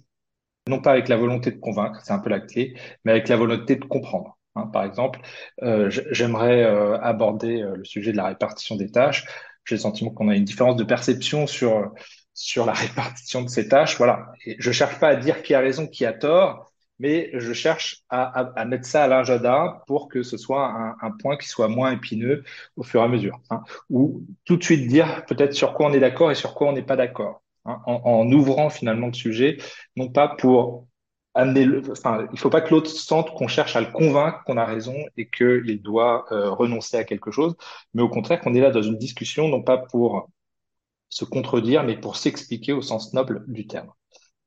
non 0.68 0.80
pas 0.80 0.92
avec 0.92 1.08
la 1.08 1.16
volonté 1.16 1.50
de 1.50 1.58
convaincre, 1.58 2.00
c'est 2.04 2.12
un 2.12 2.18
peu 2.18 2.30
la 2.30 2.40
clé, 2.40 2.74
mais 3.04 3.12
avec 3.12 3.28
la 3.28 3.36
volonté 3.36 3.76
de 3.76 3.84
comprendre. 3.84 4.38
Hein, 4.54 4.66
par 4.72 4.84
exemple, 4.84 5.20
euh, 5.62 5.90
j'aimerais 5.90 6.64
euh, 6.64 6.98
aborder 7.00 7.62
le 7.74 7.84
sujet 7.84 8.12
de 8.12 8.16
la 8.16 8.26
répartition 8.26 8.76
des 8.76 8.90
tâches. 8.90 9.26
J'ai 9.64 9.76
le 9.76 9.80
sentiment 9.80 10.10
qu'on 10.10 10.28
a 10.28 10.36
une 10.36 10.44
différence 10.44 10.76
de 10.76 10.84
perception 10.84 11.46
sur 11.46 11.92
sur 12.34 12.66
la 12.66 12.72
répartition 12.84 13.42
de 13.42 13.48
ces 13.48 13.68
tâches. 13.68 13.96
Voilà. 13.98 14.32
Et 14.46 14.56
je 14.58 14.72
cherche 14.72 14.98
pas 14.98 15.08
à 15.08 15.16
dire 15.16 15.42
qui 15.42 15.54
a 15.54 15.60
raison, 15.60 15.86
qui 15.86 16.04
a 16.04 16.12
tort, 16.12 16.71
mais 16.98 17.30
je 17.34 17.52
cherche 17.52 18.02
à, 18.08 18.22
à, 18.22 18.60
à 18.60 18.64
mettre 18.64 18.86
ça 18.86 19.04
à 19.04 19.08
l'agenda 19.08 19.82
pour 19.86 20.08
que 20.08 20.22
ce 20.22 20.36
soit 20.36 20.96
un, 21.00 21.10
point 21.12 21.36
qui 21.36 21.48
soit 21.48 21.68
moins 21.68 21.92
épineux 21.92 22.44
au 22.76 22.82
fur 22.82 23.00
et 23.00 23.04
à 23.04 23.08
mesure. 23.08 23.40
Hein. 23.50 23.62
Ou 23.90 24.24
tout 24.44 24.56
de 24.56 24.62
suite 24.64 24.88
dire 24.88 25.24
peut-être 25.26 25.54
sur 25.54 25.74
quoi 25.74 25.86
on 25.88 25.92
est 25.92 26.00
d'accord 26.00 26.30
et 26.30 26.34
sur 26.34 26.54
quoi 26.54 26.68
on 26.68 26.72
n'est 26.72 26.82
pas 26.82 26.96
d'accord. 26.96 27.42
Hein. 27.64 27.80
En, 27.86 28.00
en, 28.04 28.32
ouvrant 28.32 28.70
finalement 28.70 29.08
le 29.08 29.12
sujet, 29.14 29.58
non 29.96 30.08
pas 30.10 30.28
pour 30.28 30.86
amener 31.34 31.64
le, 31.64 31.82
enfin, 31.90 32.26
il 32.32 32.38
faut 32.38 32.50
pas 32.50 32.60
que 32.60 32.70
l'autre 32.70 32.90
sente 32.90 33.32
qu'on 33.34 33.48
cherche 33.48 33.76
à 33.76 33.80
le 33.80 33.90
convaincre 33.90 34.42
qu'on 34.44 34.56
a 34.56 34.64
raison 34.64 34.96
et 35.16 35.28
qu'il 35.28 35.80
doit 35.82 36.26
euh, 36.32 36.50
renoncer 36.50 36.96
à 36.96 37.04
quelque 37.04 37.30
chose, 37.30 37.56
mais 37.94 38.02
au 38.02 38.08
contraire 38.08 38.40
qu'on 38.40 38.54
est 38.54 38.60
là 38.60 38.70
dans 38.70 38.82
une 38.82 38.98
discussion, 38.98 39.48
non 39.48 39.62
pas 39.62 39.78
pour 39.78 40.30
se 41.08 41.24
contredire, 41.24 41.84
mais 41.84 41.96
pour 41.96 42.16
s'expliquer 42.16 42.72
au 42.72 42.82
sens 42.82 43.12
noble 43.14 43.44
du 43.48 43.66
terme. 43.66 43.92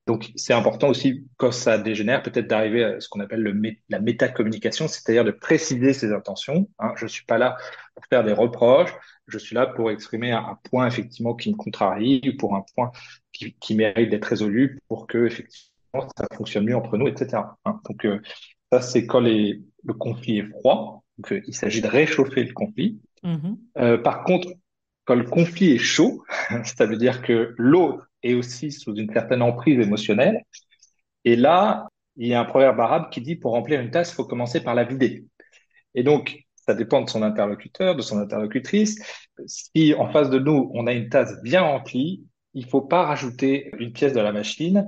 Donc, 0.08 0.32
c'est 0.36 0.54
important 0.54 0.90
aussi, 0.90 1.26
quand 1.38 1.52
ça 1.52 1.78
dégénère, 1.80 2.22
peut-être 2.22 2.48
d'arriver 2.48 2.84
à 2.84 3.00
ce 3.00 3.10
qu'on 3.10 3.22
appelle 3.22 3.42
le 3.42 3.60
la 3.90 4.00
métacommunication, 4.00 4.88
c'est-à-dire 4.88 5.24
de 5.24 5.32
préciser 5.32 5.94
ses 5.94 6.14
intentions. 6.14 6.70
Hein. 6.78 6.94
Je 6.96 7.08
suis 7.08 7.26
pas 7.26 7.40
là 7.40 7.58
pour 7.96 8.06
faire 8.06 8.24
des 8.24 8.34
reproches, 8.34 8.94
je 9.28 9.38
suis 9.40 9.56
là 9.56 9.66
pour 9.66 9.90
exprimer 9.90 10.32
un, 10.32 10.60
point 10.70 10.86
effectivement 10.86 11.34
qui 11.34 11.52
me 11.52 11.56
contrarie, 11.56 12.22
ou 12.28 12.38
pour 12.38 12.56
un 12.56 12.64
point 12.76 12.92
qui, 13.34 13.56
qui 13.60 13.76
mérite 13.76 14.10
d'être 14.12 14.26
résolu 14.26 14.80
pour 14.88 15.08
que 15.08 15.26
effectivement 15.26 16.08
ça 16.18 16.28
fonctionne 16.36 16.66
mieux 16.66 16.76
entre 16.76 16.98
nous, 16.98 17.08
etc. 17.08 17.42
Hein. 17.66 17.80
Donc, 17.88 18.06
euh, 18.06 18.22
ça, 18.72 18.82
c'est 18.82 19.06
quand 19.06 19.22
les, 19.22 19.62
le 19.84 19.94
conflit 19.94 20.40
est 20.40 20.50
froid. 20.50 21.04
Donc, 21.18 21.32
euh, 21.32 21.42
il 21.48 21.56
s'agit 21.56 21.82
de 21.82 21.88
réchauffer 21.88 22.44
le 22.44 22.54
conflit. 22.54 23.00
Mm-hmm. 23.24 23.58
Euh, 23.78 23.98
par 23.98 24.24
contre, 24.24 24.50
quand 25.06 25.16
le 25.16 25.24
conflit 25.24 25.72
est 25.72 25.80
chaud, 25.80 26.24
ça 26.64 26.86
veut 26.86 26.98
dire 26.98 27.22
que 27.22 27.56
l'autre 27.58 28.10
est 28.26 28.34
aussi 28.34 28.72
sous 28.72 28.96
une 28.96 29.12
certaine 29.12 29.42
emprise 29.42 29.80
émotionnelle. 29.80 30.42
Et 31.24 31.36
là, 31.36 31.88
il 32.18 32.28
y 32.28 32.34
a 32.34 32.40
un 32.40 32.46
proverbe 32.46 32.80
arabe 32.80 33.10
qui 33.10 33.22
dit 33.22 33.36
pour 33.36 33.52
remplir 33.52 33.80
une 33.82 33.92
tasse, 33.92 34.12
il 34.12 34.16
faut 34.16 34.26
commencer 34.26 34.64
par 34.64 34.76
la 34.76 34.84
vider. 34.84 35.26
Et 35.94 36.04
donc, 36.04 36.40
ça 36.56 36.74
dépend 36.74 37.02
de 37.02 37.10
son 37.10 37.22
interlocuteur, 37.22 37.96
de 37.96 38.02
son 38.02 38.18
interlocutrice. 38.20 39.02
Si 39.46 39.94
en 39.94 40.10
face 40.10 40.30
de 40.30 40.40
nous, 40.40 40.72
on 40.74 40.88
a 40.88 40.94
une 40.94 41.10
tasse 41.10 41.42
bien 41.44 41.62
remplie, 41.62 42.26
il 42.54 42.66
faut 42.66 42.82
pas 42.82 43.06
rajouter 43.06 43.72
une 43.80 43.92
pièce 43.92 44.14
de 44.14 44.20
la 44.20 44.32
machine. 44.32 44.88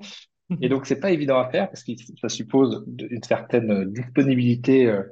Et 0.62 0.70
donc, 0.70 0.86
c'est 0.86 1.00
pas 1.00 1.12
évident 1.12 1.40
à 1.40 1.50
faire 1.50 1.70
parce 1.70 1.84
que 1.84 1.92
ça 2.22 2.30
suppose 2.30 2.86
une 2.88 3.22
certaine 3.22 3.92
disponibilité 3.92 4.88
euh, 4.88 5.04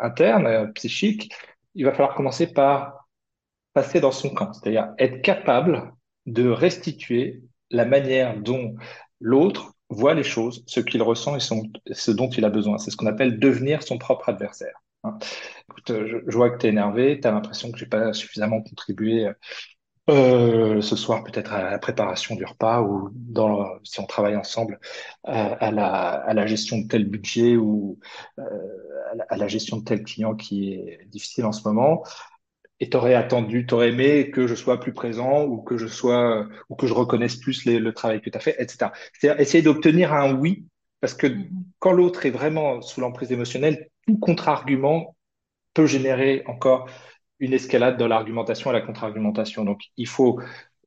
interne, 0.00 0.46
euh, 0.46 0.66
psychique. 0.68 1.34
Il 1.74 1.84
va 1.84 1.90
falloir 1.90 2.14
commencer 2.14 2.52
par 2.52 3.08
passer 3.72 4.00
dans 4.00 4.12
son 4.12 4.30
camp, 4.30 4.52
c'est-à-dire 4.52 4.92
être 4.98 5.22
capable 5.22 5.92
de 6.26 6.48
restituer 6.48 7.42
la 7.70 7.84
manière 7.84 8.38
dont 8.38 8.74
l'autre 9.20 9.74
voit 9.88 10.14
les 10.14 10.22
choses, 10.22 10.62
ce 10.66 10.80
qu'il 10.80 11.02
ressent 11.02 11.36
et 11.36 11.40
ce 11.40 12.10
dont 12.10 12.30
il 12.30 12.44
a 12.44 12.50
besoin. 12.50 12.78
C'est 12.78 12.90
ce 12.90 12.96
qu'on 12.96 13.06
appelle 13.06 13.38
devenir 13.38 13.82
son 13.82 13.98
propre 13.98 14.28
adversaire. 14.28 14.82
Hein. 15.04 15.18
Écoute, 15.68 15.92
je, 16.06 16.18
je, 16.26 16.36
vois 16.36 16.50
que 16.50 16.58
tu 16.58 16.66
es 16.66 16.68
énervé, 16.68 17.20
tu 17.20 17.26
as 17.26 17.32
l'impression 17.32 17.72
que 17.72 17.78
j'ai 17.78 17.86
pas 17.86 18.12
suffisamment 18.12 18.62
contribué 18.62 19.30
euh, 20.10 20.80
ce 20.80 20.96
soir 20.96 21.22
peut-être 21.22 21.52
à 21.52 21.70
la 21.70 21.78
préparation 21.78 22.34
du 22.34 22.44
repas 22.44 22.82
ou 22.82 23.10
si 23.84 24.00
on 24.00 24.06
travaille 24.06 24.34
ensemble 24.34 24.80
à, 25.24 25.70
la, 25.70 26.46
gestion 26.46 26.78
de 26.78 26.88
tel 26.88 27.04
budget 27.04 27.56
ou 27.56 27.98
euh, 28.38 28.42
à, 29.28 29.36
la, 29.36 29.46
gestion 29.46 29.76
de 29.76 29.84
tel 29.84 30.02
client 30.02 30.34
qui 30.34 30.72
est 30.72 31.06
difficile 31.06 31.44
en 31.44 31.52
ce 31.52 31.66
moment 31.68 32.02
et 32.80 32.88
t'aurais 32.88 33.14
attendu, 33.14 33.66
t'aurais 33.66 33.90
aimé 33.90 34.30
que 34.30 34.46
je 34.46 34.54
sois 34.54 34.80
plus 34.80 34.92
présent 34.92 35.44
ou 35.44 35.62
que 35.62 35.76
je 35.76 35.86
sois 35.86 36.48
ou 36.68 36.76
que 36.76 36.86
je 36.86 36.94
reconnaisse 36.94 37.36
plus 37.36 37.64
les, 37.66 37.78
le 37.78 37.92
travail 37.92 38.20
que 38.20 38.30
tu 38.30 38.36
as 38.36 38.40
fait, 38.40 38.56
etc. 38.58 38.90
C'est-à-dire 39.12 39.40
essayer 39.40 39.62
d'obtenir 39.62 40.12
un 40.14 40.34
oui, 40.34 40.64
parce 41.00 41.14
que 41.14 41.26
mm-hmm. 41.26 41.48
quand 41.78 41.92
l'autre 41.92 42.26
est 42.26 42.30
vraiment 42.30 42.80
sous 42.82 43.00
l'emprise 43.00 43.32
émotionnelle, 43.32 43.88
tout 44.06 44.18
contre-argument 44.18 45.14
peut 45.74 45.86
générer 45.86 46.42
encore 46.46 46.88
une 47.38 47.52
escalade 47.52 47.96
dans 47.96 48.08
l'argumentation 48.08 48.70
et 48.70 48.72
la 48.72 48.80
contre-argumentation. 48.82 49.64
Donc, 49.64 49.82
il 49.96 50.06
faut 50.06 50.40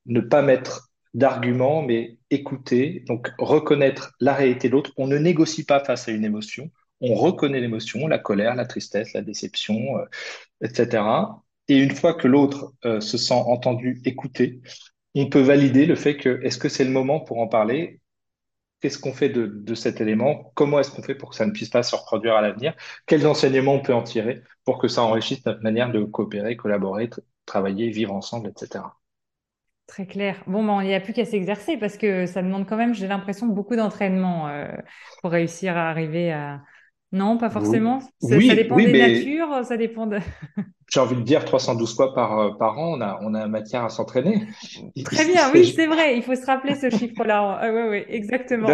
ne 0.05 0.21
pas 0.21 0.41
mettre 0.41 0.89
d'arguments, 1.13 1.81
mais 1.81 2.17
écouter, 2.29 3.03
donc 3.07 3.31
reconnaître 3.37 4.13
la 4.19 4.33
réalité 4.33 4.67
de 4.67 4.73
l'autre. 4.73 4.91
On 4.97 5.07
ne 5.07 5.17
négocie 5.17 5.65
pas 5.65 5.83
face 5.83 6.07
à 6.07 6.11
une 6.11 6.25
émotion, 6.25 6.71
on 7.01 7.13
reconnaît 7.15 7.59
l'émotion, 7.59 8.07
la 8.07 8.19
colère, 8.19 8.55
la 8.55 8.65
tristesse, 8.65 9.13
la 9.13 9.21
déception, 9.21 9.97
euh, 9.97 10.05
etc. 10.61 11.03
Et 11.67 11.77
une 11.77 11.95
fois 11.95 12.13
que 12.13 12.27
l'autre 12.27 12.73
euh, 12.85 12.99
se 12.99 13.17
sent 13.17 13.33
entendu, 13.33 14.01
écouté, 14.05 14.61
on 15.15 15.29
peut 15.29 15.41
valider 15.41 15.85
le 15.85 15.95
fait 15.95 16.17
que 16.17 16.41
est-ce 16.43 16.57
que 16.57 16.69
c'est 16.69 16.83
le 16.83 16.91
moment 16.91 17.19
pour 17.19 17.39
en 17.39 17.47
parler? 17.47 17.99
Qu'est-ce 18.81 18.99
qu'on 18.99 19.13
fait 19.13 19.29
de, 19.29 19.45
de, 19.45 19.75
cet 19.75 20.01
élément? 20.01 20.51
Comment 20.55 20.79
est-ce 20.79 20.91
qu'on 20.91 21.03
fait 21.03 21.15
pour 21.15 21.29
que 21.29 21.35
ça 21.35 21.45
ne 21.45 21.51
puisse 21.51 21.69
pas 21.69 21.83
se 21.83 21.95
reproduire 21.95 22.35
à 22.35 22.41
l'avenir? 22.41 22.75
Quels 23.05 23.25
enseignements 23.25 23.75
on 23.75 23.81
peut 23.81 23.93
en 23.93 24.03
tirer 24.03 24.43
pour 24.65 24.77
que 24.77 24.89
ça 24.89 25.03
enrichisse 25.03 25.45
notre 25.45 25.61
manière 25.61 25.91
de 25.91 26.03
coopérer, 26.03 26.57
collaborer, 26.57 27.09
travailler, 27.45 27.89
vivre 27.91 28.13
ensemble, 28.13 28.49
etc. 28.49 28.83
Très 29.87 30.05
clair. 30.05 30.43
Bon, 30.47 30.81
il 30.81 30.87
n'y 30.87 30.95
a 30.95 30.99
plus 30.99 31.13
qu'à 31.13 31.25
s'exercer 31.25 31.77
parce 31.77 31.97
que 31.97 32.25
ça 32.25 32.41
demande 32.41 32.67
quand 32.67 32.77
même, 32.77 32.93
j'ai 32.93 33.07
l'impression, 33.07 33.47
beaucoup 33.47 33.75
d'entraînement 33.75 34.49
euh, 34.49 34.67
pour 35.21 35.31
réussir 35.31 35.77
à 35.77 35.89
arriver 35.89 36.31
à, 36.33 36.61
non, 37.13 37.37
pas 37.37 37.51
forcément. 37.51 37.99
Ça, 37.99 38.35
oui, 38.35 38.47
ça 38.47 38.55
dépend 38.55 38.75
oui, 38.75 38.91
des 38.91 38.99
natures, 38.99 39.63
ça 39.63 39.77
dépend 39.77 40.07
de. 40.07 40.17
j'ai 40.91 40.99
envie 40.99 41.15
de 41.15 41.21
dire 41.21 41.45
312 41.45 41.95
fois 41.95 42.13
par, 42.15 42.39
euh, 42.39 42.51
par 42.57 42.79
an, 42.79 42.97
on 42.97 43.01
a, 43.01 43.19
on 43.21 43.35
a 43.35 43.47
matière 43.47 43.83
à 43.83 43.89
s'entraîner. 43.89 44.47
Très 45.05 45.25
bien, 45.25 45.51
oui, 45.53 45.71
c'est 45.75 45.85
vrai. 45.85 46.17
Il 46.17 46.23
faut 46.23 46.33
se 46.33 46.45
rappeler 46.45 46.75
ce 46.75 46.89
chiffre-là. 46.89 47.59
Ah, 47.63 47.71
oui, 47.71 47.81
oui, 47.89 48.03
exactement. 48.07 48.67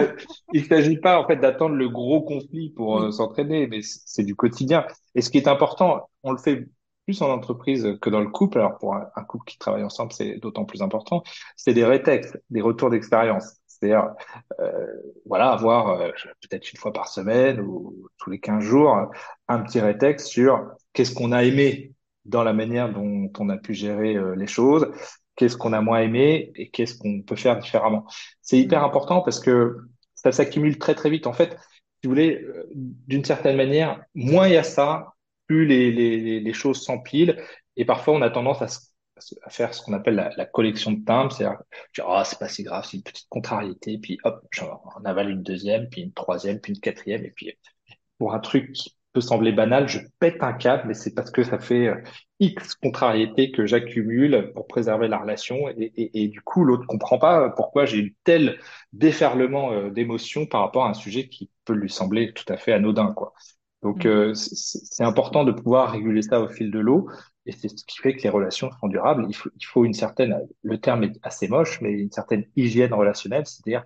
Il 0.54 0.62
ne 0.62 0.68
s'agit 0.68 0.98
pas 0.98 1.20
en 1.20 1.28
fait 1.28 1.36
d'attendre 1.36 1.76
le 1.76 1.90
gros 1.90 2.22
conflit 2.22 2.72
pour 2.72 3.02
euh, 3.02 3.12
s'entraîner, 3.12 3.68
mais 3.68 3.82
c'est 3.82 4.24
du 4.24 4.36
quotidien. 4.36 4.86
Et 5.16 5.22
ce 5.22 5.30
qui 5.30 5.38
est 5.38 5.48
important, 5.48 6.10
on 6.24 6.32
le 6.32 6.38
fait 6.38 6.66
plus 7.06 7.22
en 7.22 7.30
entreprise 7.30 7.98
que 8.02 8.10
dans 8.10 8.22
le 8.22 8.30
couple. 8.30 8.60
Alors 8.60 8.78
pour 8.78 8.96
un, 8.96 9.08
un 9.16 9.24
couple 9.24 9.46
qui 9.46 9.58
travaille 9.58 9.84
ensemble, 9.84 10.14
c'est 10.14 10.38
d'autant 10.38 10.64
plus 10.64 10.82
important. 10.82 11.24
C'est 11.58 11.74
des 11.74 11.84
rétextes, 11.84 12.42
des 12.50 12.62
retours 12.62 12.90
d'expérience. 12.90 13.59
C'est-à-dire, 13.80 14.14
euh, 14.60 14.88
voilà, 15.26 15.52
avoir 15.52 16.02
euh, 16.02 16.12
peut-être 16.42 16.72
une 16.72 16.78
fois 16.78 16.92
par 16.92 17.08
semaine 17.08 17.62
ou 17.62 18.08
tous 18.18 18.30
les 18.30 18.40
15 18.40 18.64
jours 18.64 19.10
un 19.48 19.60
petit 19.62 19.80
rétexte 19.80 20.28
sur 20.28 20.72
qu'est-ce 20.94 21.14
qu'on 21.14 21.32
a 21.32 21.44
aimé 21.44 21.94
dans 22.26 22.44
la 22.44 22.54
manière 22.54 22.92
dont 22.92 23.32
on 23.40 23.50
a 23.50 23.58
pu 23.58 23.74
gérer 23.74 24.16
euh, 24.16 24.36
les 24.36 24.48
choses, 24.48 24.92
qu'est-ce 25.36 25.58
qu'on 25.58 25.74
a 25.74 25.82
moins 25.82 26.02
aimé 26.02 26.52
et 26.56 26.70
qu'est-ce 26.70 26.98
qu'on 26.98 27.22
peut 27.22 27.36
faire 27.38 27.58
différemment. 27.58 28.06
C'est 28.42 28.58
hyper 28.58 28.84
important 28.84 29.22
parce 29.22 29.40
que 29.40 29.78
ça 30.14 30.32
s'accumule 30.32 30.78
très 30.78 30.96
très 30.96 31.10
vite. 31.10 31.28
En 31.28 31.34
fait, 31.34 31.52
si 32.02 32.08
vous 32.08 32.10
voulez, 32.10 32.46
d'une 32.76 33.24
certaine 33.24 33.56
manière, 33.56 34.02
moins 34.14 34.48
il 34.48 34.54
y 34.54 34.58
a 34.58 34.64
ça, 34.64 35.14
plus 35.48 35.66
les, 35.66 35.92
les, 35.92 36.40
les 36.40 36.54
choses 36.54 36.84
s'empilent 36.84 37.42
et 37.78 37.86
parfois 37.86 38.14
on 38.14 38.22
a 38.22 38.30
tendance 38.30 38.62
à 38.62 38.68
se 38.68 38.80
à 39.44 39.50
faire 39.50 39.74
ce 39.74 39.82
qu'on 39.82 39.94
appelle 39.94 40.16
la, 40.16 40.32
la, 40.36 40.46
collection 40.46 40.92
de 40.92 41.04
timbres, 41.04 41.32
c'est-à-dire 41.32 41.60
dire 41.94 42.06
oh, 42.08 42.22
c'est 42.26 42.40
pas 42.40 42.48
si 42.48 42.64
grave, 42.64 42.86
c'est 42.90 42.98
une 42.98 43.04
petite 43.04 43.28
contrariété, 43.30 43.98
puis 43.98 44.18
hop, 44.24 44.46
j'en 44.52 44.82
avale 45.06 45.30
une 45.30 45.44
deuxième, 45.44 45.90
puis 45.90 46.02
une 46.02 46.14
troisième, 46.14 46.60
puis 46.60 46.74
une 46.74 46.80
quatrième, 46.80 47.26
et 47.26 47.32
puis 47.32 47.54
pour 48.18 48.34
un 48.34 48.40
truc 48.40 48.72
qui 48.74 48.96
peut 49.14 49.22
sembler 49.22 49.52
banal, 49.52 49.88
je 49.88 50.00
pète 50.20 50.44
un 50.44 50.54
câble, 50.54 50.84
mais 50.88 50.94
c'est 50.94 51.14
parce 51.14 51.32
que 51.32 51.44
ça 51.44 51.58
fait 51.58 51.88
euh, 51.88 51.96
X 52.40 52.76
contrariétés 52.76 53.52
que 53.52 53.66
j'accumule 53.66 54.52
pour 54.54 54.68
préserver 54.68 55.08
la 55.08 55.18
relation, 55.18 55.70
et, 55.70 55.92
et, 55.96 56.24
et 56.24 56.28
du 56.28 56.42
coup 56.42 56.64
l'autre 56.64 56.86
comprend 56.88 57.18
pas 57.18 57.50
pourquoi 57.50 57.86
j'ai 57.86 57.98
eu 57.98 58.16
tel 58.24 58.60
déferlement 58.94 59.72
euh, 59.74 59.90
d'émotions 59.90 60.46
par 60.46 60.62
rapport 60.62 60.86
à 60.86 60.90
un 60.90 60.94
sujet 60.94 61.28
qui 61.28 61.50
peut 61.66 61.74
lui 61.74 61.90
sembler 61.90 62.34
tout 62.34 62.46
à 62.52 62.58
fait 62.58 62.72
anodin, 62.72 63.14
quoi. 63.14 63.34
Donc, 63.82 64.04
mmh. 64.06 64.08
euh, 64.08 64.34
c'est 64.34 65.04
important 65.04 65.44
de 65.44 65.52
pouvoir 65.52 65.92
réguler 65.92 66.22
ça 66.22 66.42
au 66.42 66.50
fil 66.50 66.72
de 66.72 66.80
l'eau. 66.80 67.10
Et 67.50 67.52
c'est 67.52 67.68
ce 67.68 67.84
qui 67.84 67.98
fait 67.98 68.16
que 68.16 68.22
les 68.22 68.30
relations 68.30 68.70
sont 68.80 68.88
durables. 68.88 69.26
Il 69.28 69.36
faut, 69.36 69.50
il 69.60 69.66
faut 69.66 69.86
une 69.86 69.96
certaine, 69.96 70.40
le 70.62 70.80
terme 70.80 71.04
est 71.04 71.20
assez 71.24 71.48
moche, 71.48 71.82
mais 71.82 71.92
une 71.92 72.12
certaine 72.12 72.46
hygiène 72.56 72.94
relationnelle, 72.94 73.48
c'est-à-dire 73.48 73.84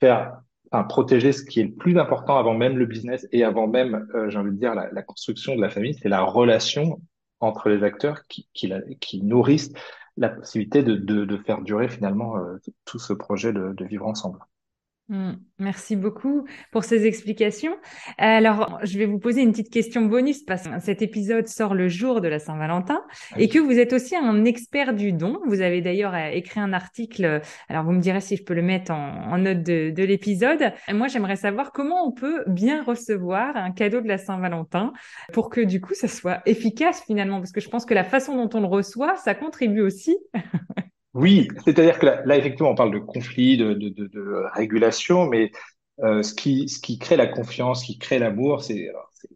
faire, 0.00 0.42
enfin, 0.70 0.84
protéger 0.84 1.32
ce 1.32 1.42
qui 1.42 1.60
est 1.60 1.64
le 1.64 1.72
plus 1.74 1.98
important 1.98 2.36
avant 2.36 2.52
même 2.52 2.76
le 2.76 2.84
business 2.84 3.26
et 3.32 3.42
avant 3.42 3.68
même, 3.68 4.06
euh, 4.14 4.28
j'ai 4.28 4.36
envie 4.38 4.50
de 4.50 4.56
dire, 4.56 4.74
la, 4.74 5.02
construction 5.02 5.56
de 5.56 5.62
la 5.62 5.70
famille, 5.70 5.94
c'est 5.94 6.10
la 6.10 6.20
relation 6.20 7.00
entre 7.40 7.70
les 7.70 7.82
acteurs 7.84 8.26
qui, 8.28 8.50
qui, 8.52 8.70
qui 9.00 9.22
nourrissent 9.22 9.72
la 10.18 10.28
possibilité 10.28 10.82
de, 10.82 10.96
de, 10.96 11.24
de, 11.24 11.36
faire 11.38 11.62
durer 11.62 11.88
finalement 11.88 12.36
euh, 12.36 12.58
tout 12.84 12.98
ce 12.98 13.14
projet 13.14 13.54
de, 13.54 13.72
de 13.72 13.84
vivre 13.86 14.06
ensemble. 14.06 14.40
Mmh. 15.10 15.32
Merci 15.58 15.96
beaucoup 15.96 16.44
pour 16.70 16.84
ces 16.84 17.04
explications. 17.04 17.76
Alors, 18.16 18.78
je 18.84 18.96
vais 18.96 19.06
vous 19.06 19.18
poser 19.18 19.42
une 19.42 19.50
petite 19.50 19.72
question 19.72 20.02
bonus 20.02 20.44
parce 20.44 20.68
que 20.68 20.78
cet 20.78 21.02
épisode 21.02 21.48
sort 21.48 21.74
le 21.74 21.88
jour 21.88 22.20
de 22.20 22.28
la 22.28 22.38
Saint-Valentin 22.38 23.02
et 23.36 23.48
que 23.48 23.58
vous 23.58 23.76
êtes 23.80 23.92
aussi 23.92 24.14
un 24.14 24.44
expert 24.44 24.94
du 24.94 25.12
don. 25.12 25.40
Vous 25.46 25.62
avez 25.62 25.80
d'ailleurs 25.80 26.14
euh, 26.14 26.28
écrit 26.28 26.60
un 26.60 26.72
article. 26.72 27.42
Alors, 27.68 27.82
vous 27.82 27.90
me 27.90 28.00
direz 28.00 28.20
si 28.20 28.36
je 28.36 28.44
peux 28.44 28.54
le 28.54 28.62
mettre 28.62 28.92
en, 28.92 29.32
en 29.32 29.38
note 29.38 29.64
de, 29.64 29.90
de 29.90 30.02
l'épisode. 30.04 30.72
Moi, 30.92 31.08
j'aimerais 31.08 31.34
savoir 31.34 31.72
comment 31.72 32.06
on 32.06 32.12
peut 32.12 32.44
bien 32.46 32.84
recevoir 32.84 33.56
un 33.56 33.72
cadeau 33.72 34.00
de 34.02 34.06
la 34.06 34.16
Saint-Valentin 34.16 34.92
pour 35.32 35.50
que 35.50 35.60
du 35.60 35.80
coup, 35.80 35.94
ça 35.94 36.06
soit 36.06 36.40
efficace 36.46 37.02
finalement 37.04 37.38
parce 37.38 37.50
que 37.50 37.60
je 37.60 37.68
pense 37.68 37.84
que 37.84 37.94
la 37.94 38.04
façon 38.04 38.36
dont 38.36 38.56
on 38.56 38.60
le 38.60 38.68
reçoit, 38.68 39.16
ça 39.16 39.34
contribue 39.34 39.80
aussi. 39.80 40.16
Oui, 41.14 41.48
c'est-à-dire 41.64 41.98
que 41.98 42.06
là, 42.06 42.36
effectivement, 42.36 42.70
on 42.70 42.74
parle 42.76 42.92
de 42.92 42.98
conflit, 43.00 43.56
de, 43.56 43.74
de, 43.74 43.88
de, 43.88 44.06
de 44.06 44.44
régulation, 44.54 45.26
mais 45.26 45.50
euh, 46.00 46.22
ce, 46.22 46.34
qui, 46.34 46.68
ce 46.68 46.80
qui 46.80 46.98
crée 46.98 47.16
la 47.16 47.26
confiance, 47.26 47.80
ce 47.80 47.86
qui 47.86 47.98
crée 47.98 48.18
l'amour, 48.18 48.62
c'est 48.62 48.90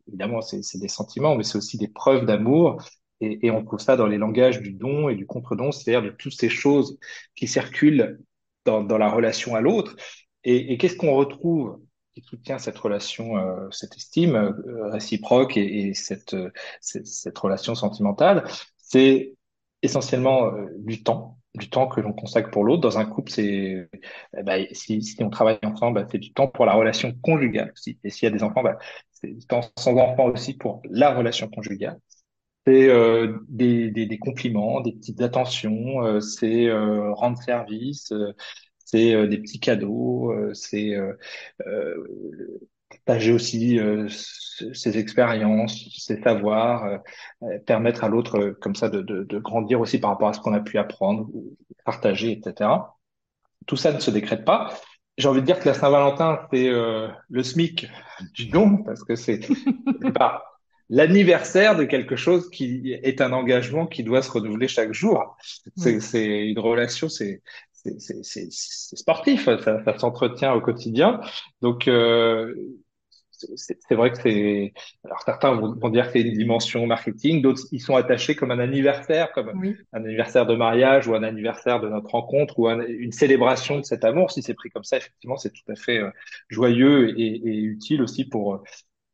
évidemment 0.08 0.40
c'est 0.40 0.78
des 0.78 0.88
sentiments, 0.88 1.34
mais 1.36 1.42
c'est 1.42 1.58
aussi 1.58 1.76
des 1.76 1.88
preuves 1.88 2.26
d'amour. 2.26 2.82
Et, 3.20 3.46
et, 3.46 3.50
on 3.50 3.64
trouve 3.64 3.80
ça 3.80 3.96
dans 3.96 4.06
les 4.06 4.18
langages 4.18 4.60
du 4.60 4.72
don 4.72 5.08
et 5.08 5.14
du 5.16 5.26
contre-don, 5.26 5.72
c'est-à-dire 5.72 6.02
de 6.02 6.14
toutes 6.16 6.32
ces 6.34 6.48
choses 6.48 6.98
qui 7.34 7.46
circulent 7.48 8.18
dans, 8.64 8.82
dans 8.82 8.98
la 8.98 9.10
relation 9.10 9.54
à 9.56 9.60
l'autre. 9.60 9.96
Et, 10.44 10.72
et 10.72 10.78
qu'est-ce 10.78 10.96
qu'on 10.96 11.14
retrouve 11.14 11.80
qui 12.14 12.22
soutient 12.22 12.58
cette 12.58 12.78
relation, 12.78 13.36
euh, 13.38 13.68
cette 13.70 13.96
estime 13.96 14.36
euh, 14.36 14.90
réciproque 14.90 15.56
et, 15.56 15.88
et 15.88 15.94
cette, 15.94 16.36
cette, 16.80 17.06
cette, 17.06 17.38
relation 17.38 17.74
sentimentale? 17.74 18.44
C'est 18.76 19.34
essentiellement 19.82 20.46
euh, 20.46 20.66
du 20.78 21.02
temps 21.02 21.38
du 21.54 21.70
temps 21.70 21.86
que 21.88 22.00
l'on 22.00 22.12
consacre 22.12 22.50
pour 22.50 22.64
l'autre. 22.64 22.82
Dans 22.82 22.98
un 22.98 23.04
couple, 23.04 23.30
c'est 23.30 23.88
eh 24.36 24.42
ben, 24.42 24.66
si, 24.72 25.16
on 25.20 25.30
travaille 25.30 25.58
ensemble, 25.64 26.06
c'est 26.10 26.18
du 26.18 26.32
temps 26.32 26.48
pour 26.48 26.66
la 26.66 26.74
relation 26.74 27.12
conjugale 27.22 27.72
aussi. 27.72 27.98
Et 28.04 28.10
s'il 28.10 28.28
y 28.28 28.32
a 28.32 28.36
des 28.36 28.42
enfants, 28.42 28.62
bah, 28.62 28.78
c'est 29.12 29.28
du 29.28 29.46
temps 29.46 29.60
sans 29.78 29.96
enfants 29.96 30.26
aussi 30.26 30.54
pour 30.54 30.82
la 30.90 31.14
relation 31.14 31.48
conjugale. 31.48 31.98
C'est 32.66 32.88
euh, 32.88 33.38
des, 33.48 34.18
compliments, 34.20 34.80
des 34.80 34.92
petites 34.92 35.20
attentions, 35.20 36.02
euh, 36.02 36.20
c'est 36.20 36.66
euh, 36.66 37.12
rendre 37.12 37.38
service, 37.42 38.12
c'est 38.78 39.28
des 39.28 39.38
petits 39.38 39.60
cadeaux, 39.60 40.32
c'est 40.54 40.94
partager 43.04 43.32
aussi 43.32 43.78
euh, 43.78 44.08
ses 44.08 44.98
expériences, 44.98 45.88
ses 45.98 46.20
savoirs, 46.22 47.00
euh, 47.42 47.58
permettre 47.66 48.04
à 48.04 48.08
l'autre 48.08 48.38
euh, 48.38 48.58
comme 48.60 48.74
ça 48.74 48.88
de, 48.88 49.02
de, 49.02 49.24
de, 49.24 49.38
grandir 49.38 49.80
aussi 49.80 49.98
par 49.98 50.10
rapport 50.10 50.28
à 50.28 50.32
ce 50.32 50.40
qu'on 50.40 50.54
a 50.54 50.60
pu 50.60 50.78
apprendre, 50.78 51.28
partager, 51.84 52.32
etc. 52.32 52.70
Tout 53.66 53.76
ça 53.76 53.92
ne 53.92 54.00
se 54.00 54.10
décrète 54.10 54.44
pas. 54.44 54.74
J'ai 55.16 55.28
envie 55.28 55.40
de 55.40 55.46
dire 55.46 55.60
que 55.60 55.68
la 55.68 55.74
Saint-Valentin, 55.74 56.40
c'est 56.52 56.68
le 56.68 57.42
SMIC 57.42 57.88
du 58.32 58.46
don, 58.46 58.78
parce 58.78 59.04
que 59.04 59.14
c'est 59.14 59.40
pas 60.12 60.42
l'anniversaire 60.90 61.76
de 61.76 61.84
quelque 61.84 62.16
chose 62.16 62.50
qui 62.50 62.98
est 63.00 63.20
un 63.20 63.32
engagement 63.32 63.86
qui 63.86 64.02
doit 64.02 64.22
se 64.22 64.30
renouveler 64.32 64.66
chaque 64.66 64.92
jour. 64.92 65.36
C'est 65.76 66.48
une 66.48 66.58
relation, 66.58 67.08
c'est 67.08 67.42
c'est 67.98 68.50
sportif, 68.50 69.44
ça, 69.44 69.84
ça 69.84 69.98
s'entretient 69.98 70.54
au 70.54 70.60
quotidien. 70.60 71.20
Donc, 71.60 71.88
euh, 71.88 72.54
c'est 73.56 73.94
vrai 73.94 74.10
que 74.10 74.18
c'est. 74.18 74.72
Alors 75.04 75.20
certains 75.22 75.54
vont, 75.54 75.88
dire 75.88 76.06
que 76.06 76.12
c'est 76.12 76.20
une 76.20 76.32
dimension 76.32 76.86
marketing, 76.86 77.42
d'autres 77.42 77.62
ils 77.72 77.80
sont 77.80 77.96
attachés 77.96 78.34
comme 78.34 78.50
un 78.50 78.58
anniversaire, 78.58 79.32
comme 79.32 79.50
un 79.92 79.98
anniversaire 80.04 80.46
de 80.46 80.54
mariage 80.54 81.08
ou 81.08 81.14
un 81.14 81.22
anniversaire 81.22 81.80
de 81.80 81.88
notre 81.88 82.10
rencontre 82.10 82.58
ou 82.58 82.68
une 82.68 83.12
célébration 83.12 83.78
de 83.78 83.84
cet 83.84 84.04
amour. 84.04 84.30
Si 84.30 84.42
c'est 84.42 84.54
pris 84.54 84.70
comme 84.70 84.84
ça, 84.84 84.96
effectivement, 84.96 85.36
c'est 85.36 85.50
tout 85.52 85.70
à 85.70 85.74
fait 85.76 85.98
euh, 85.98 86.10
joyeux 86.48 87.18
et, 87.18 87.36
et, 87.36 87.62
utile 87.62 88.02
aussi 88.02 88.24
pour 88.24 88.62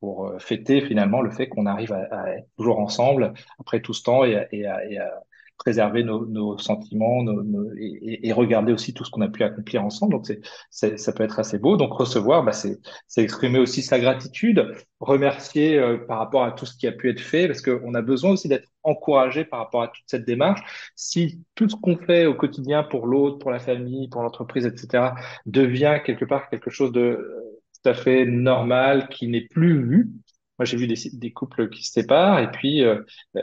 pour 0.00 0.28
euh, 0.28 0.38
fêter 0.38 0.80
finalement 0.80 1.20
le 1.20 1.30
fait 1.30 1.48
qu'on 1.48 1.66
arrive 1.66 1.92
à, 1.92 2.06
à, 2.10 2.30
être 2.30 2.48
toujours 2.56 2.80
ensemble 2.80 3.34
après 3.58 3.80
tout 3.80 3.92
ce 3.92 4.02
temps 4.02 4.24
et, 4.24 4.46
et 4.52 4.66
à, 4.66 4.84
et 4.86 4.98
à 4.98 5.22
préserver 5.60 6.04
nos, 6.04 6.24
nos 6.24 6.56
sentiments 6.56 7.22
nos, 7.22 7.70
et, 7.76 8.28
et, 8.28 8.32
regarder 8.32 8.72
aussi 8.72 8.94
tout 8.94 9.04
ce 9.04 9.10
qu'on 9.10 9.20
a 9.20 9.28
pu 9.28 9.42
accomplir 9.42 9.84
ensemble. 9.84 10.14
Donc, 10.14 10.26
c'est, 10.70 10.98
ça 10.98 11.12
peut 11.12 11.22
être 11.22 11.38
assez 11.38 11.58
beau. 11.58 11.76
Donc, 11.76 11.92
recevoir, 11.92 12.42
bah, 12.42 12.52
c'est, 12.52 12.78
c'est 13.08 13.22
exprimer 13.22 13.58
aussi 13.58 13.82
sa 13.82 14.00
gratitude, 14.00 14.74
remercier 15.00 15.78
euh, 15.78 15.98
par 15.98 16.18
rapport 16.18 16.44
à 16.44 16.52
tout 16.52 16.64
ce 16.64 16.74
qui 16.76 16.86
a 16.86 16.92
pu 16.92 17.10
être 17.10 17.20
fait, 17.20 17.46
parce 17.46 17.60
qu'on 17.60 17.92
a 17.92 18.00
besoin 18.00 18.30
aussi 18.30 18.48
d'être 18.48 18.68
encouragé 18.84 19.44
par 19.44 19.58
rapport 19.60 19.82
à 19.82 19.88
toute 19.88 20.04
cette 20.06 20.24
démarche. 20.24 20.62
Si 20.96 21.42
tout 21.54 21.68
ce 21.68 21.76
qu'on 21.76 21.98
fait 21.98 22.24
au 22.24 22.34
quotidien 22.34 22.82
pour 22.82 23.06
l'autre, 23.06 23.38
pour 23.38 23.50
la 23.50 23.58
famille, 23.58 24.08
pour 24.08 24.22
l'entreprise, 24.22 24.64
etc., 24.64 25.10
devient 25.44 26.00
quelque 26.06 26.24
part 26.24 26.48
quelque 26.48 26.70
chose 26.70 26.90
de 26.92 27.00
euh, 27.00 27.60
tout 27.82 27.90
à 27.90 27.94
fait 27.94 28.24
normal, 28.24 29.08
qui 29.10 29.28
n'est 29.28 29.46
plus 29.46 29.78
vu, 29.82 30.10
moi, 30.58 30.64
j'ai 30.64 30.76
vu 30.76 30.86
des, 30.86 30.96
des, 31.14 31.32
couples 31.32 31.70
qui 31.70 31.84
se 31.84 31.92
séparent 31.92 32.38
et 32.38 32.50
puis 32.50 32.82
euh, 32.84 33.02
euh 33.36 33.40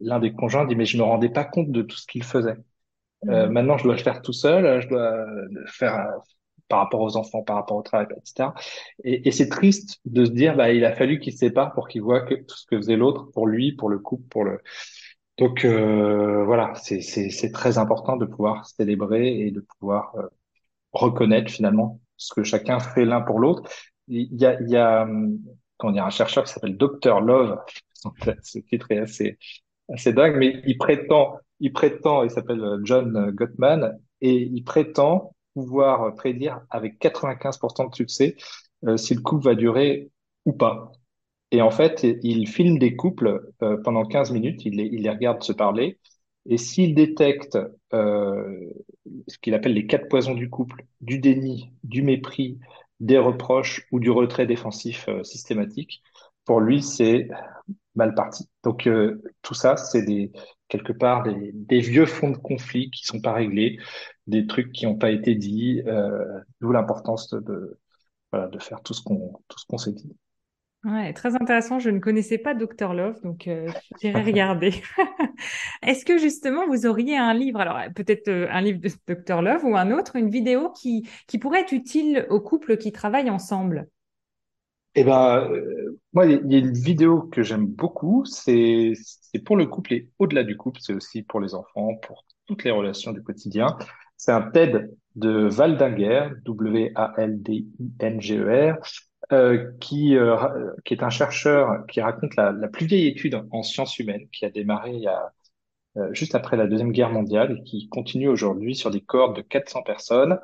l'un 0.00 0.18
des 0.20 0.32
conjoints 0.32 0.64
dit 0.66 0.76
mais 0.76 0.84
je 0.84 0.96
me 0.96 1.02
rendais 1.02 1.28
pas 1.28 1.44
compte 1.44 1.70
de 1.70 1.82
tout 1.82 1.96
ce 1.96 2.06
qu'il 2.06 2.24
faisait. 2.24 2.56
Euh, 3.28 3.46
mhm. 3.46 3.52
maintenant, 3.52 3.78
je 3.78 3.84
dois 3.84 3.96
le 3.96 4.02
faire 4.02 4.22
tout 4.22 4.32
seul, 4.32 4.80
je 4.80 4.88
dois 4.88 5.26
le 5.50 5.66
faire 5.66 5.94
euh, 5.94 6.18
par 6.68 6.80
rapport 6.80 7.00
aux 7.00 7.16
enfants, 7.16 7.42
par 7.42 7.56
rapport 7.56 7.76
au 7.76 7.82
travail, 7.82 8.06
etc. 8.16 8.50
Et, 9.04 9.26
et 9.28 9.32
c'est 9.32 9.48
triste 9.48 10.00
de 10.04 10.24
se 10.24 10.30
dire, 10.30 10.56
bah, 10.56 10.70
il 10.72 10.84
a 10.84 10.94
fallu 10.94 11.18
qu'il 11.18 11.32
se 11.32 11.38
sépare 11.38 11.72
pour 11.72 11.88
qu'il 11.88 12.02
voit 12.02 12.20
que 12.22 12.34
tout 12.34 12.56
ce 12.56 12.66
que 12.66 12.76
faisait 12.76 12.96
l'autre 12.96 13.30
pour 13.32 13.46
lui, 13.46 13.72
pour 13.72 13.88
le 13.88 13.98
couple, 13.98 14.28
pour 14.28 14.44
le. 14.44 14.60
Donc 15.38 15.64
euh, 15.64 16.44
voilà, 16.44 16.74
c'est 16.74 17.00
c'est 17.00 17.52
très 17.52 17.78
important 17.78 18.16
de 18.16 18.26
pouvoir 18.26 18.66
célébrer 18.66 19.40
et 19.40 19.50
de 19.52 19.60
pouvoir 19.60 20.14
euh, 20.16 20.26
reconnaître 20.92 21.50
finalement 21.50 22.00
ce 22.16 22.34
que 22.34 22.42
chacun 22.42 22.80
fait 22.80 23.04
l'un 23.04 23.20
pour 23.20 23.38
l'autre. 23.40 23.70
Il 24.08 24.34
y 24.34 24.46
a 24.46 24.60
il 24.60 24.70
y 24.70 24.76
a 24.76 25.08
comment 25.76 25.92
dire 25.92 26.04
un 26.04 26.10
chercheur 26.10 26.44
qui 26.44 26.52
s'appelle 26.52 26.76
Dr 26.76 27.20
Love, 27.20 27.58
ce 28.42 28.58
titre 28.58 28.90
est 28.90 28.98
assez 28.98 29.38
c'est 29.96 30.12
dingue, 30.12 30.36
mais 30.36 30.60
il 30.66 30.76
prétend, 30.78 31.38
il 31.60 31.72
prétend, 31.72 32.22
il 32.24 32.30
s'appelle 32.30 32.60
euh, 32.62 32.80
John 32.84 33.30
Gottman, 33.30 33.98
et 34.20 34.34
il 34.34 34.62
prétend 34.64 35.34
pouvoir 35.54 36.14
prédire 36.14 36.60
avec 36.70 37.00
95% 37.00 37.90
de 37.90 37.94
succès 37.94 38.36
euh, 38.86 38.96
si 38.96 39.14
le 39.14 39.20
couple 39.20 39.44
va 39.44 39.54
durer 39.54 40.10
ou 40.44 40.52
pas. 40.52 40.92
Et 41.50 41.62
en 41.62 41.70
fait, 41.70 42.06
il 42.22 42.46
filme 42.46 42.78
des 42.78 42.94
couples 42.94 43.52
euh, 43.62 43.78
pendant 43.82 44.04
15 44.04 44.32
minutes, 44.32 44.64
il 44.66 44.76
les, 44.76 45.10
regarde 45.10 45.42
se 45.42 45.52
parler, 45.52 45.98
et 46.46 46.58
s'il 46.58 46.94
détecte 46.94 47.58
ce 47.92 49.38
qu'il 49.40 49.54
appelle 49.54 49.74
les 49.74 49.86
quatre 49.86 50.08
poisons 50.08 50.34
du 50.34 50.48
couple, 50.48 50.86
du 51.00 51.18
déni, 51.18 51.72
du 51.84 52.02
mépris, 52.02 52.58
des 53.00 53.18
reproches 53.18 53.86
ou 53.92 54.00
du 54.00 54.10
retrait 54.10 54.46
défensif 54.46 55.08
systématique, 55.24 56.02
pour 56.48 56.62
lui, 56.62 56.82
c'est 56.82 57.28
mal 57.94 58.14
parti. 58.14 58.48
Donc 58.62 58.86
euh, 58.86 59.20
tout 59.42 59.52
ça, 59.52 59.76
c'est 59.76 60.02
des 60.02 60.32
quelque 60.68 60.94
part 60.94 61.22
des, 61.22 61.50
des, 61.52 61.80
vieux 61.80 62.06
fonds 62.06 62.30
de 62.30 62.38
conflit 62.38 62.90
qui 62.90 63.04
sont 63.04 63.20
pas 63.20 63.34
réglés, 63.34 63.78
des 64.26 64.46
trucs 64.46 64.72
qui 64.72 64.86
n'ont 64.86 64.96
pas 64.96 65.10
été 65.10 65.34
dits, 65.34 65.82
euh, 65.86 66.24
d'où 66.62 66.72
l'importance 66.72 67.34
de, 67.34 67.78
voilà, 68.32 68.48
de 68.48 68.58
faire 68.58 68.80
tout 68.80 68.94
ce 68.94 69.02
qu'on 69.02 69.34
tout 69.46 69.58
ce 69.58 69.66
qu'on 69.66 69.76
s'est 69.76 69.92
dit. 69.92 70.16
Ouais, 70.84 71.12
très 71.12 71.34
intéressant. 71.34 71.80
Je 71.80 71.90
ne 71.90 71.98
connaissais 71.98 72.38
pas 72.38 72.54
Dr 72.54 72.94
Love, 72.94 73.20
donc 73.20 73.46
euh, 73.46 73.66
j'irai 74.00 74.22
regarder. 74.32 74.72
Est-ce 75.82 76.06
que 76.06 76.16
justement 76.16 76.66
vous 76.66 76.86
auriez 76.86 77.18
un 77.18 77.34
livre, 77.34 77.60
alors 77.60 77.78
peut-être 77.94 78.28
euh, 78.28 78.46
un 78.50 78.62
livre 78.62 78.80
de 78.80 78.88
Dr 79.06 79.42
Love 79.42 79.66
ou 79.66 79.76
un 79.76 79.90
autre, 79.90 80.16
une 80.16 80.30
vidéo 80.30 80.70
qui 80.70 81.06
qui 81.26 81.36
pourrait 81.36 81.60
être 81.60 81.72
utile 81.72 82.26
aux 82.30 82.40
couples 82.40 82.78
qui 82.78 82.90
travaillent 82.90 83.28
ensemble? 83.28 83.86
Eh 85.00 85.04
ben, 85.04 85.48
euh, 85.50 86.00
moi, 86.12 86.26
il 86.26 86.52
y 86.52 86.56
a 86.56 86.58
une 86.58 86.72
vidéo 86.72 87.22
que 87.22 87.42
j'aime 87.42 87.66
beaucoup. 87.66 88.24
C'est 88.24 88.92
c'est 88.96 89.38
pour 89.40 89.56
le 89.56 89.66
couple 89.66 89.94
et 89.94 90.08
au-delà 90.18 90.44
du 90.44 90.56
couple, 90.56 90.80
c'est 90.80 90.94
aussi 90.94 91.22
pour 91.22 91.40
les 91.40 91.54
enfants, 91.54 91.94
pour 91.96 92.24
toutes 92.46 92.64
les 92.64 92.70
relations 92.70 93.12
du 93.12 93.22
quotidien. 93.22 93.76
C'est 94.16 94.32
un 94.32 94.42
TED 94.50 94.96
de 95.16 95.48
Waldinger, 95.56 96.30
W-A-L-D-I-N-G-E-R, 96.44 97.18
euh, 99.32 99.72
qui 99.80 100.16
euh, 100.16 100.36
qui 100.84 100.94
est 100.94 101.02
un 101.02 101.10
chercheur 101.10 101.84
qui 101.86 102.00
raconte 102.00 102.34
la, 102.36 102.52
la, 102.52 102.68
plus 102.68 102.86
vieille 102.86 103.08
étude 103.08 103.42
en 103.50 103.62
sciences 103.62 103.98
humaines 103.98 104.26
qui 104.32 104.44
a 104.46 104.50
démarré 104.50 104.92
il 104.92 105.02
y 105.02 105.06
a 105.06 105.32
euh, 105.98 106.12
juste 106.14 106.34
après 106.34 106.56
la 106.56 106.66
deuxième 106.66 106.92
guerre 106.92 107.10
mondiale 107.10 107.58
et 107.58 107.62
qui 107.64 107.88
continue 107.88 108.28
aujourd'hui 108.28 108.74
sur 108.74 108.90
des 108.90 109.00
cohortes 109.00 109.36
de 109.36 109.42
400 109.42 109.82
personnes 109.82 110.38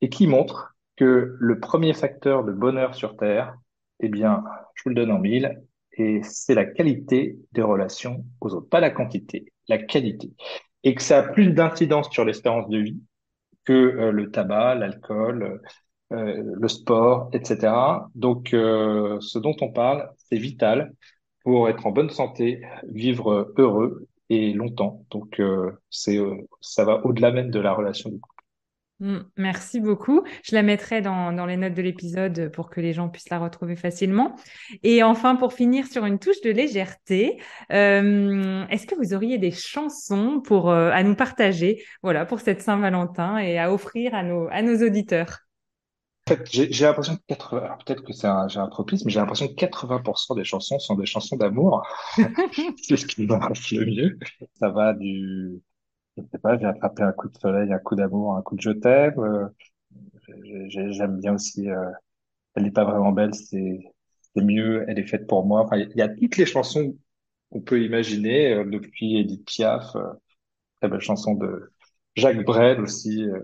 et 0.00 0.08
qui 0.08 0.26
montre 0.26 0.74
que 0.96 1.36
le 1.38 1.60
premier 1.60 1.92
facteur 1.92 2.44
de 2.44 2.52
bonheur 2.52 2.94
sur 2.94 3.16
Terre, 3.16 3.56
eh 4.00 4.08
bien, 4.08 4.42
je 4.74 4.82
vous 4.84 4.90
le 4.90 4.94
donne 4.96 5.12
en 5.12 5.18
mille, 5.18 5.62
et 5.96 6.20
c'est 6.22 6.54
la 6.54 6.64
qualité 6.64 7.38
des 7.52 7.62
relations 7.62 8.24
aux 8.40 8.54
autres, 8.54 8.68
pas 8.68 8.80
la 8.80 8.90
quantité, 8.90 9.52
la 9.68 9.78
qualité. 9.78 10.32
Et 10.82 10.94
que 10.94 11.02
ça 11.02 11.18
a 11.18 11.22
plus 11.22 11.52
d'incidence 11.52 12.10
sur 12.10 12.24
l'espérance 12.24 12.68
de 12.68 12.78
vie 12.78 13.00
que 13.64 13.72
euh, 13.72 14.12
le 14.12 14.30
tabac, 14.30 14.74
l'alcool, 14.76 15.60
euh, 16.12 16.42
le 16.54 16.68
sport, 16.68 17.30
etc. 17.32 18.08
Donc, 18.14 18.54
euh, 18.54 19.18
ce 19.20 19.38
dont 19.38 19.56
on 19.60 19.72
parle, 19.72 20.10
c'est 20.16 20.36
vital 20.36 20.92
pour 21.42 21.68
être 21.68 21.86
en 21.86 21.90
bonne 21.92 22.10
santé, 22.10 22.62
vivre 22.90 23.52
heureux 23.58 24.06
et 24.30 24.52
longtemps. 24.52 25.04
Donc, 25.10 25.40
c'est, 25.90 26.18
ça 26.62 26.84
va 26.84 27.04
au-delà 27.04 27.32
même 27.32 27.50
de 27.50 27.60
la 27.60 27.74
relation 27.74 28.08
du 28.10 28.18
couple. 28.18 28.33
Mm, 29.00 29.18
merci 29.36 29.80
beaucoup. 29.80 30.22
Je 30.44 30.54
la 30.54 30.62
mettrai 30.62 31.00
dans, 31.02 31.32
dans 31.32 31.46
les 31.46 31.56
notes 31.56 31.74
de 31.74 31.82
l'épisode 31.82 32.50
pour 32.52 32.70
que 32.70 32.80
les 32.80 32.92
gens 32.92 33.08
puissent 33.08 33.28
la 33.28 33.38
retrouver 33.40 33.76
facilement. 33.76 34.36
Et 34.82 35.02
enfin, 35.02 35.34
pour 35.36 35.52
finir 35.52 35.86
sur 35.86 36.04
une 36.04 36.18
touche 36.18 36.40
de 36.42 36.50
légèreté, 36.50 37.40
euh, 37.72 38.64
est-ce 38.68 38.86
que 38.86 38.94
vous 38.94 39.12
auriez 39.14 39.38
des 39.38 39.50
chansons 39.50 40.40
pour 40.40 40.70
euh, 40.70 40.90
à 40.92 41.02
nous 41.02 41.16
partager, 41.16 41.84
voilà, 42.02 42.24
pour 42.24 42.40
cette 42.40 42.62
Saint-Valentin 42.62 43.38
et 43.38 43.58
à 43.58 43.72
offrir 43.72 44.14
à 44.14 44.22
nos 44.22 44.48
à 44.48 44.62
nos 44.62 44.86
auditeurs? 44.86 45.40
En 46.26 46.36
fait, 46.36 46.48
j'ai 46.50 46.86
l'impression 46.86 47.16
que 47.16 47.22
80, 47.28 47.78
peut-être 47.84 48.02
que 48.02 48.14
c'est 48.14 48.26
un, 48.26 48.48
j'ai 48.48 48.58
un 48.58 48.68
tropisme, 48.68 49.04
mais 49.04 49.12
j'ai 49.12 49.20
l'impression 49.20 49.46
que 49.46 49.54
80% 49.54 50.34
des 50.34 50.44
chansons 50.44 50.78
sont 50.78 50.94
des 50.94 51.04
chansons 51.04 51.36
d'amour. 51.36 51.82
c'est 52.82 52.96
ce 52.96 53.06
qui 53.06 53.26
marche 53.26 53.72
le 53.72 53.84
mieux. 53.84 54.18
Ça 54.58 54.70
va 54.70 54.94
du 54.94 55.60
je 56.16 56.22
sais 56.30 56.38
pas, 56.38 56.58
j'ai 56.58 56.66
attrapé 56.66 57.02
un 57.02 57.12
coup 57.12 57.28
de 57.28 57.36
soleil, 57.38 57.72
un 57.72 57.78
coup 57.78 57.94
d'amour, 57.96 58.36
un 58.36 58.42
coup 58.42 58.56
de 58.56 58.60
je 58.62 58.70
t'aime. 58.70 59.18
Euh, 59.18 59.48
j'aime 60.68 61.20
bien 61.20 61.34
aussi. 61.34 61.68
Euh, 61.70 61.90
elle 62.56 62.64
n'est 62.64 62.72
pas 62.72 62.84
vraiment 62.84 63.12
belle, 63.12 63.34
c'est 63.34 63.80
c'est 64.34 64.42
mieux. 64.44 64.84
Elle 64.88 64.98
est 65.00 65.06
faite 65.06 65.26
pour 65.26 65.46
moi. 65.46 65.62
Enfin, 65.62 65.78
il 65.78 65.92
y 65.96 66.02
a 66.02 66.08
toutes 66.08 66.36
les 66.38 66.46
chansons 66.46 66.96
qu'on 67.50 67.60
peut 67.62 67.82
imaginer 67.84 68.54
euh, 68.54 68.64
depuis 68.64 69.18
Edith 69.18 69.46
Piaf, 69.46 69.96
euh, 69.96 70.04
très 70.80 70.88
belle 70.90 71.00
chanson 71.00 71.34
de 71.34 71.72
Jacques 72.16 72.44
Brel 72.44 72.80
aussi, 72.80 73.24
euh, 73.24 73.40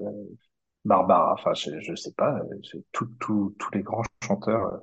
Barbara. 0.84 1.34
Enfin, 1.34 1.54
je, 1.54 1.80
je 1.80 1.94
sais 1.96 2.12
pas. 2.12 2.40
Tout, 2.92 3.08
tous 3.20 3.70
les 3.74 3.82
grands 3.82 4.02
chanteurs 4.24 4.82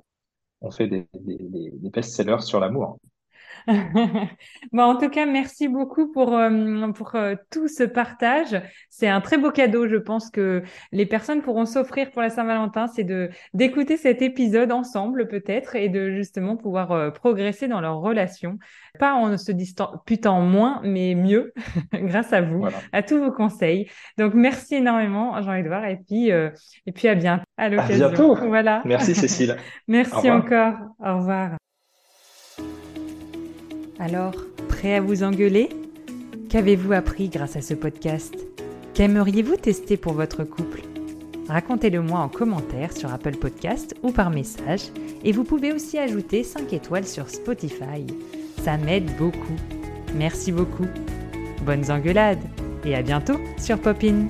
ont 0.62 0.70
fait 0.72 0.88
des, 0.88 1.08
des, 1.14 1.38
des 1.72 1.90
best-sellers 1.90 2.40
sur 2.42 2.60
l'amour. 2.60 2.98
bon, 4.72 4.82
en 4.82 4.96
tout 4.96 5.10
cas, 5.10 5.26
merci 5.26 5.68
beaucoup 5.68 6.10
pour, 6.10 6.34
euh, 6.34 6.90
pour 6.92 7.14
euh, 7.14 7.34
tout 7.50 7.68
ce 7.68 7.82
partage. 7.82 8.60
C'est 8.88 9.08
un 9.08 9.20
très 9.20 9.36
beau 9.36 9.50
cadeau, 9.50 9.86
je 9.86 9.96
pense 9.96 10.30
que 10.30 10.62
les 10.92 11.06
personnes 11.06 11.42
pourront 11.42 11.66
s'offrir 11.66 12.10
pour 12.10 12.22
la 12.22 12.30
Saint-Valentin, 12.30 12.86
c'est 12.86 13.04
de 13.04 13.28
d'écouter 13.52 13.96
cet 13.96 14.22
épisode 14.22 14.72
ensemble 14.72 15.28
peut-être 15.28 15.76
et 15.76 15.88
de 15.88 16.10
justement 16.12 16.56
pouvoir 16.56 16.92
euh, 16.92 17.10
progresser 17.10 17.68
dans 17.68 17.80
leur 17.80 17.98
relation, 17.98 18.58
pas 18.98 19.14
en 19.14 19.36
se 19.36 19.52
disputant 19.52 20.40
moins, 20.40 20.80
mais 20.82 21.14
mieux, 21.14 21.52
grâce 21.92 22.32
à 22.32 22.40
vous, 22.40 22.66
à 22.92 23.02
tous 23.02 23.18
vos 23.18 23.32
conseils. 23.32 23.88
Donc 24.16 24.34
merci 24.34 24.76
énormément, 24.76 25.40
Jean-Edouard, 25.42 25.84
et 25.84 25.96
puis 25.96 26.28
et 26.28 26.92
puis 26.92 27.08
à 27.08 27.14
bientôt. 27.14 27.44
À 27.56 27.68
l'occasion. 27.68 28.34
Voilà. 28.48 28.82
Merci 28.84 29.14
Cécile. 29.14 29.56
merci 29.88 30.30
encore. 30.30 30.74
Au 31.00 31.18
revoir. 31.18 31.58
Alors, 33.98 34.34
prêt 34.68 34.94
à 34.94 35.00
vous 35.00 35.24
engueuler? 35.24 35.68
Qu'avez-vous 36.48 36.92
appris 36.92 37.28
grâce 37.28 37.56
à 37.56 37.62
ce 37.62 37.74
podcast? 37.74 38.34
Qu'aimeriez-vous 38.94 39.56
tester 39.56 39.96
pour 39.96 40.12
votre 40.12 40.44
couple? 40.44 40.82
Racontez-le 41.48 42.00
moi 42.00 42.20
en 42.20 42.28
commentaire 42.28 42.96
sur 42.96 43.12
Apple 43.12 43.36
Podcast 43.36 43.96
ou 44.02 44.12
par 44.12 44.30
message 44.30 44.82
et 45.24 45.32
vous 45.32 45.44
pouvez 45.44 45.72
aussi 45.72 45.98
ajouter 45.98 46.44
5 46.44 46.72
étoiles 46.72 47.06
sur 47.06 47.28
Spotify. 47.28 48.06
Ça 48.62 48.76
m'aide 48.76 49.10
beaucoup. 49.16 49.56
Merci 50.14 50.52
beaucoup. 50.52 50.86
Bonnes 51.64 51.90
engueulades 51.90 52.42
et 52.84 52.94
à 52.94 53.02
bientôt 53.02 53.38
sur 53.58 53.78
Popin. 53.80 54.28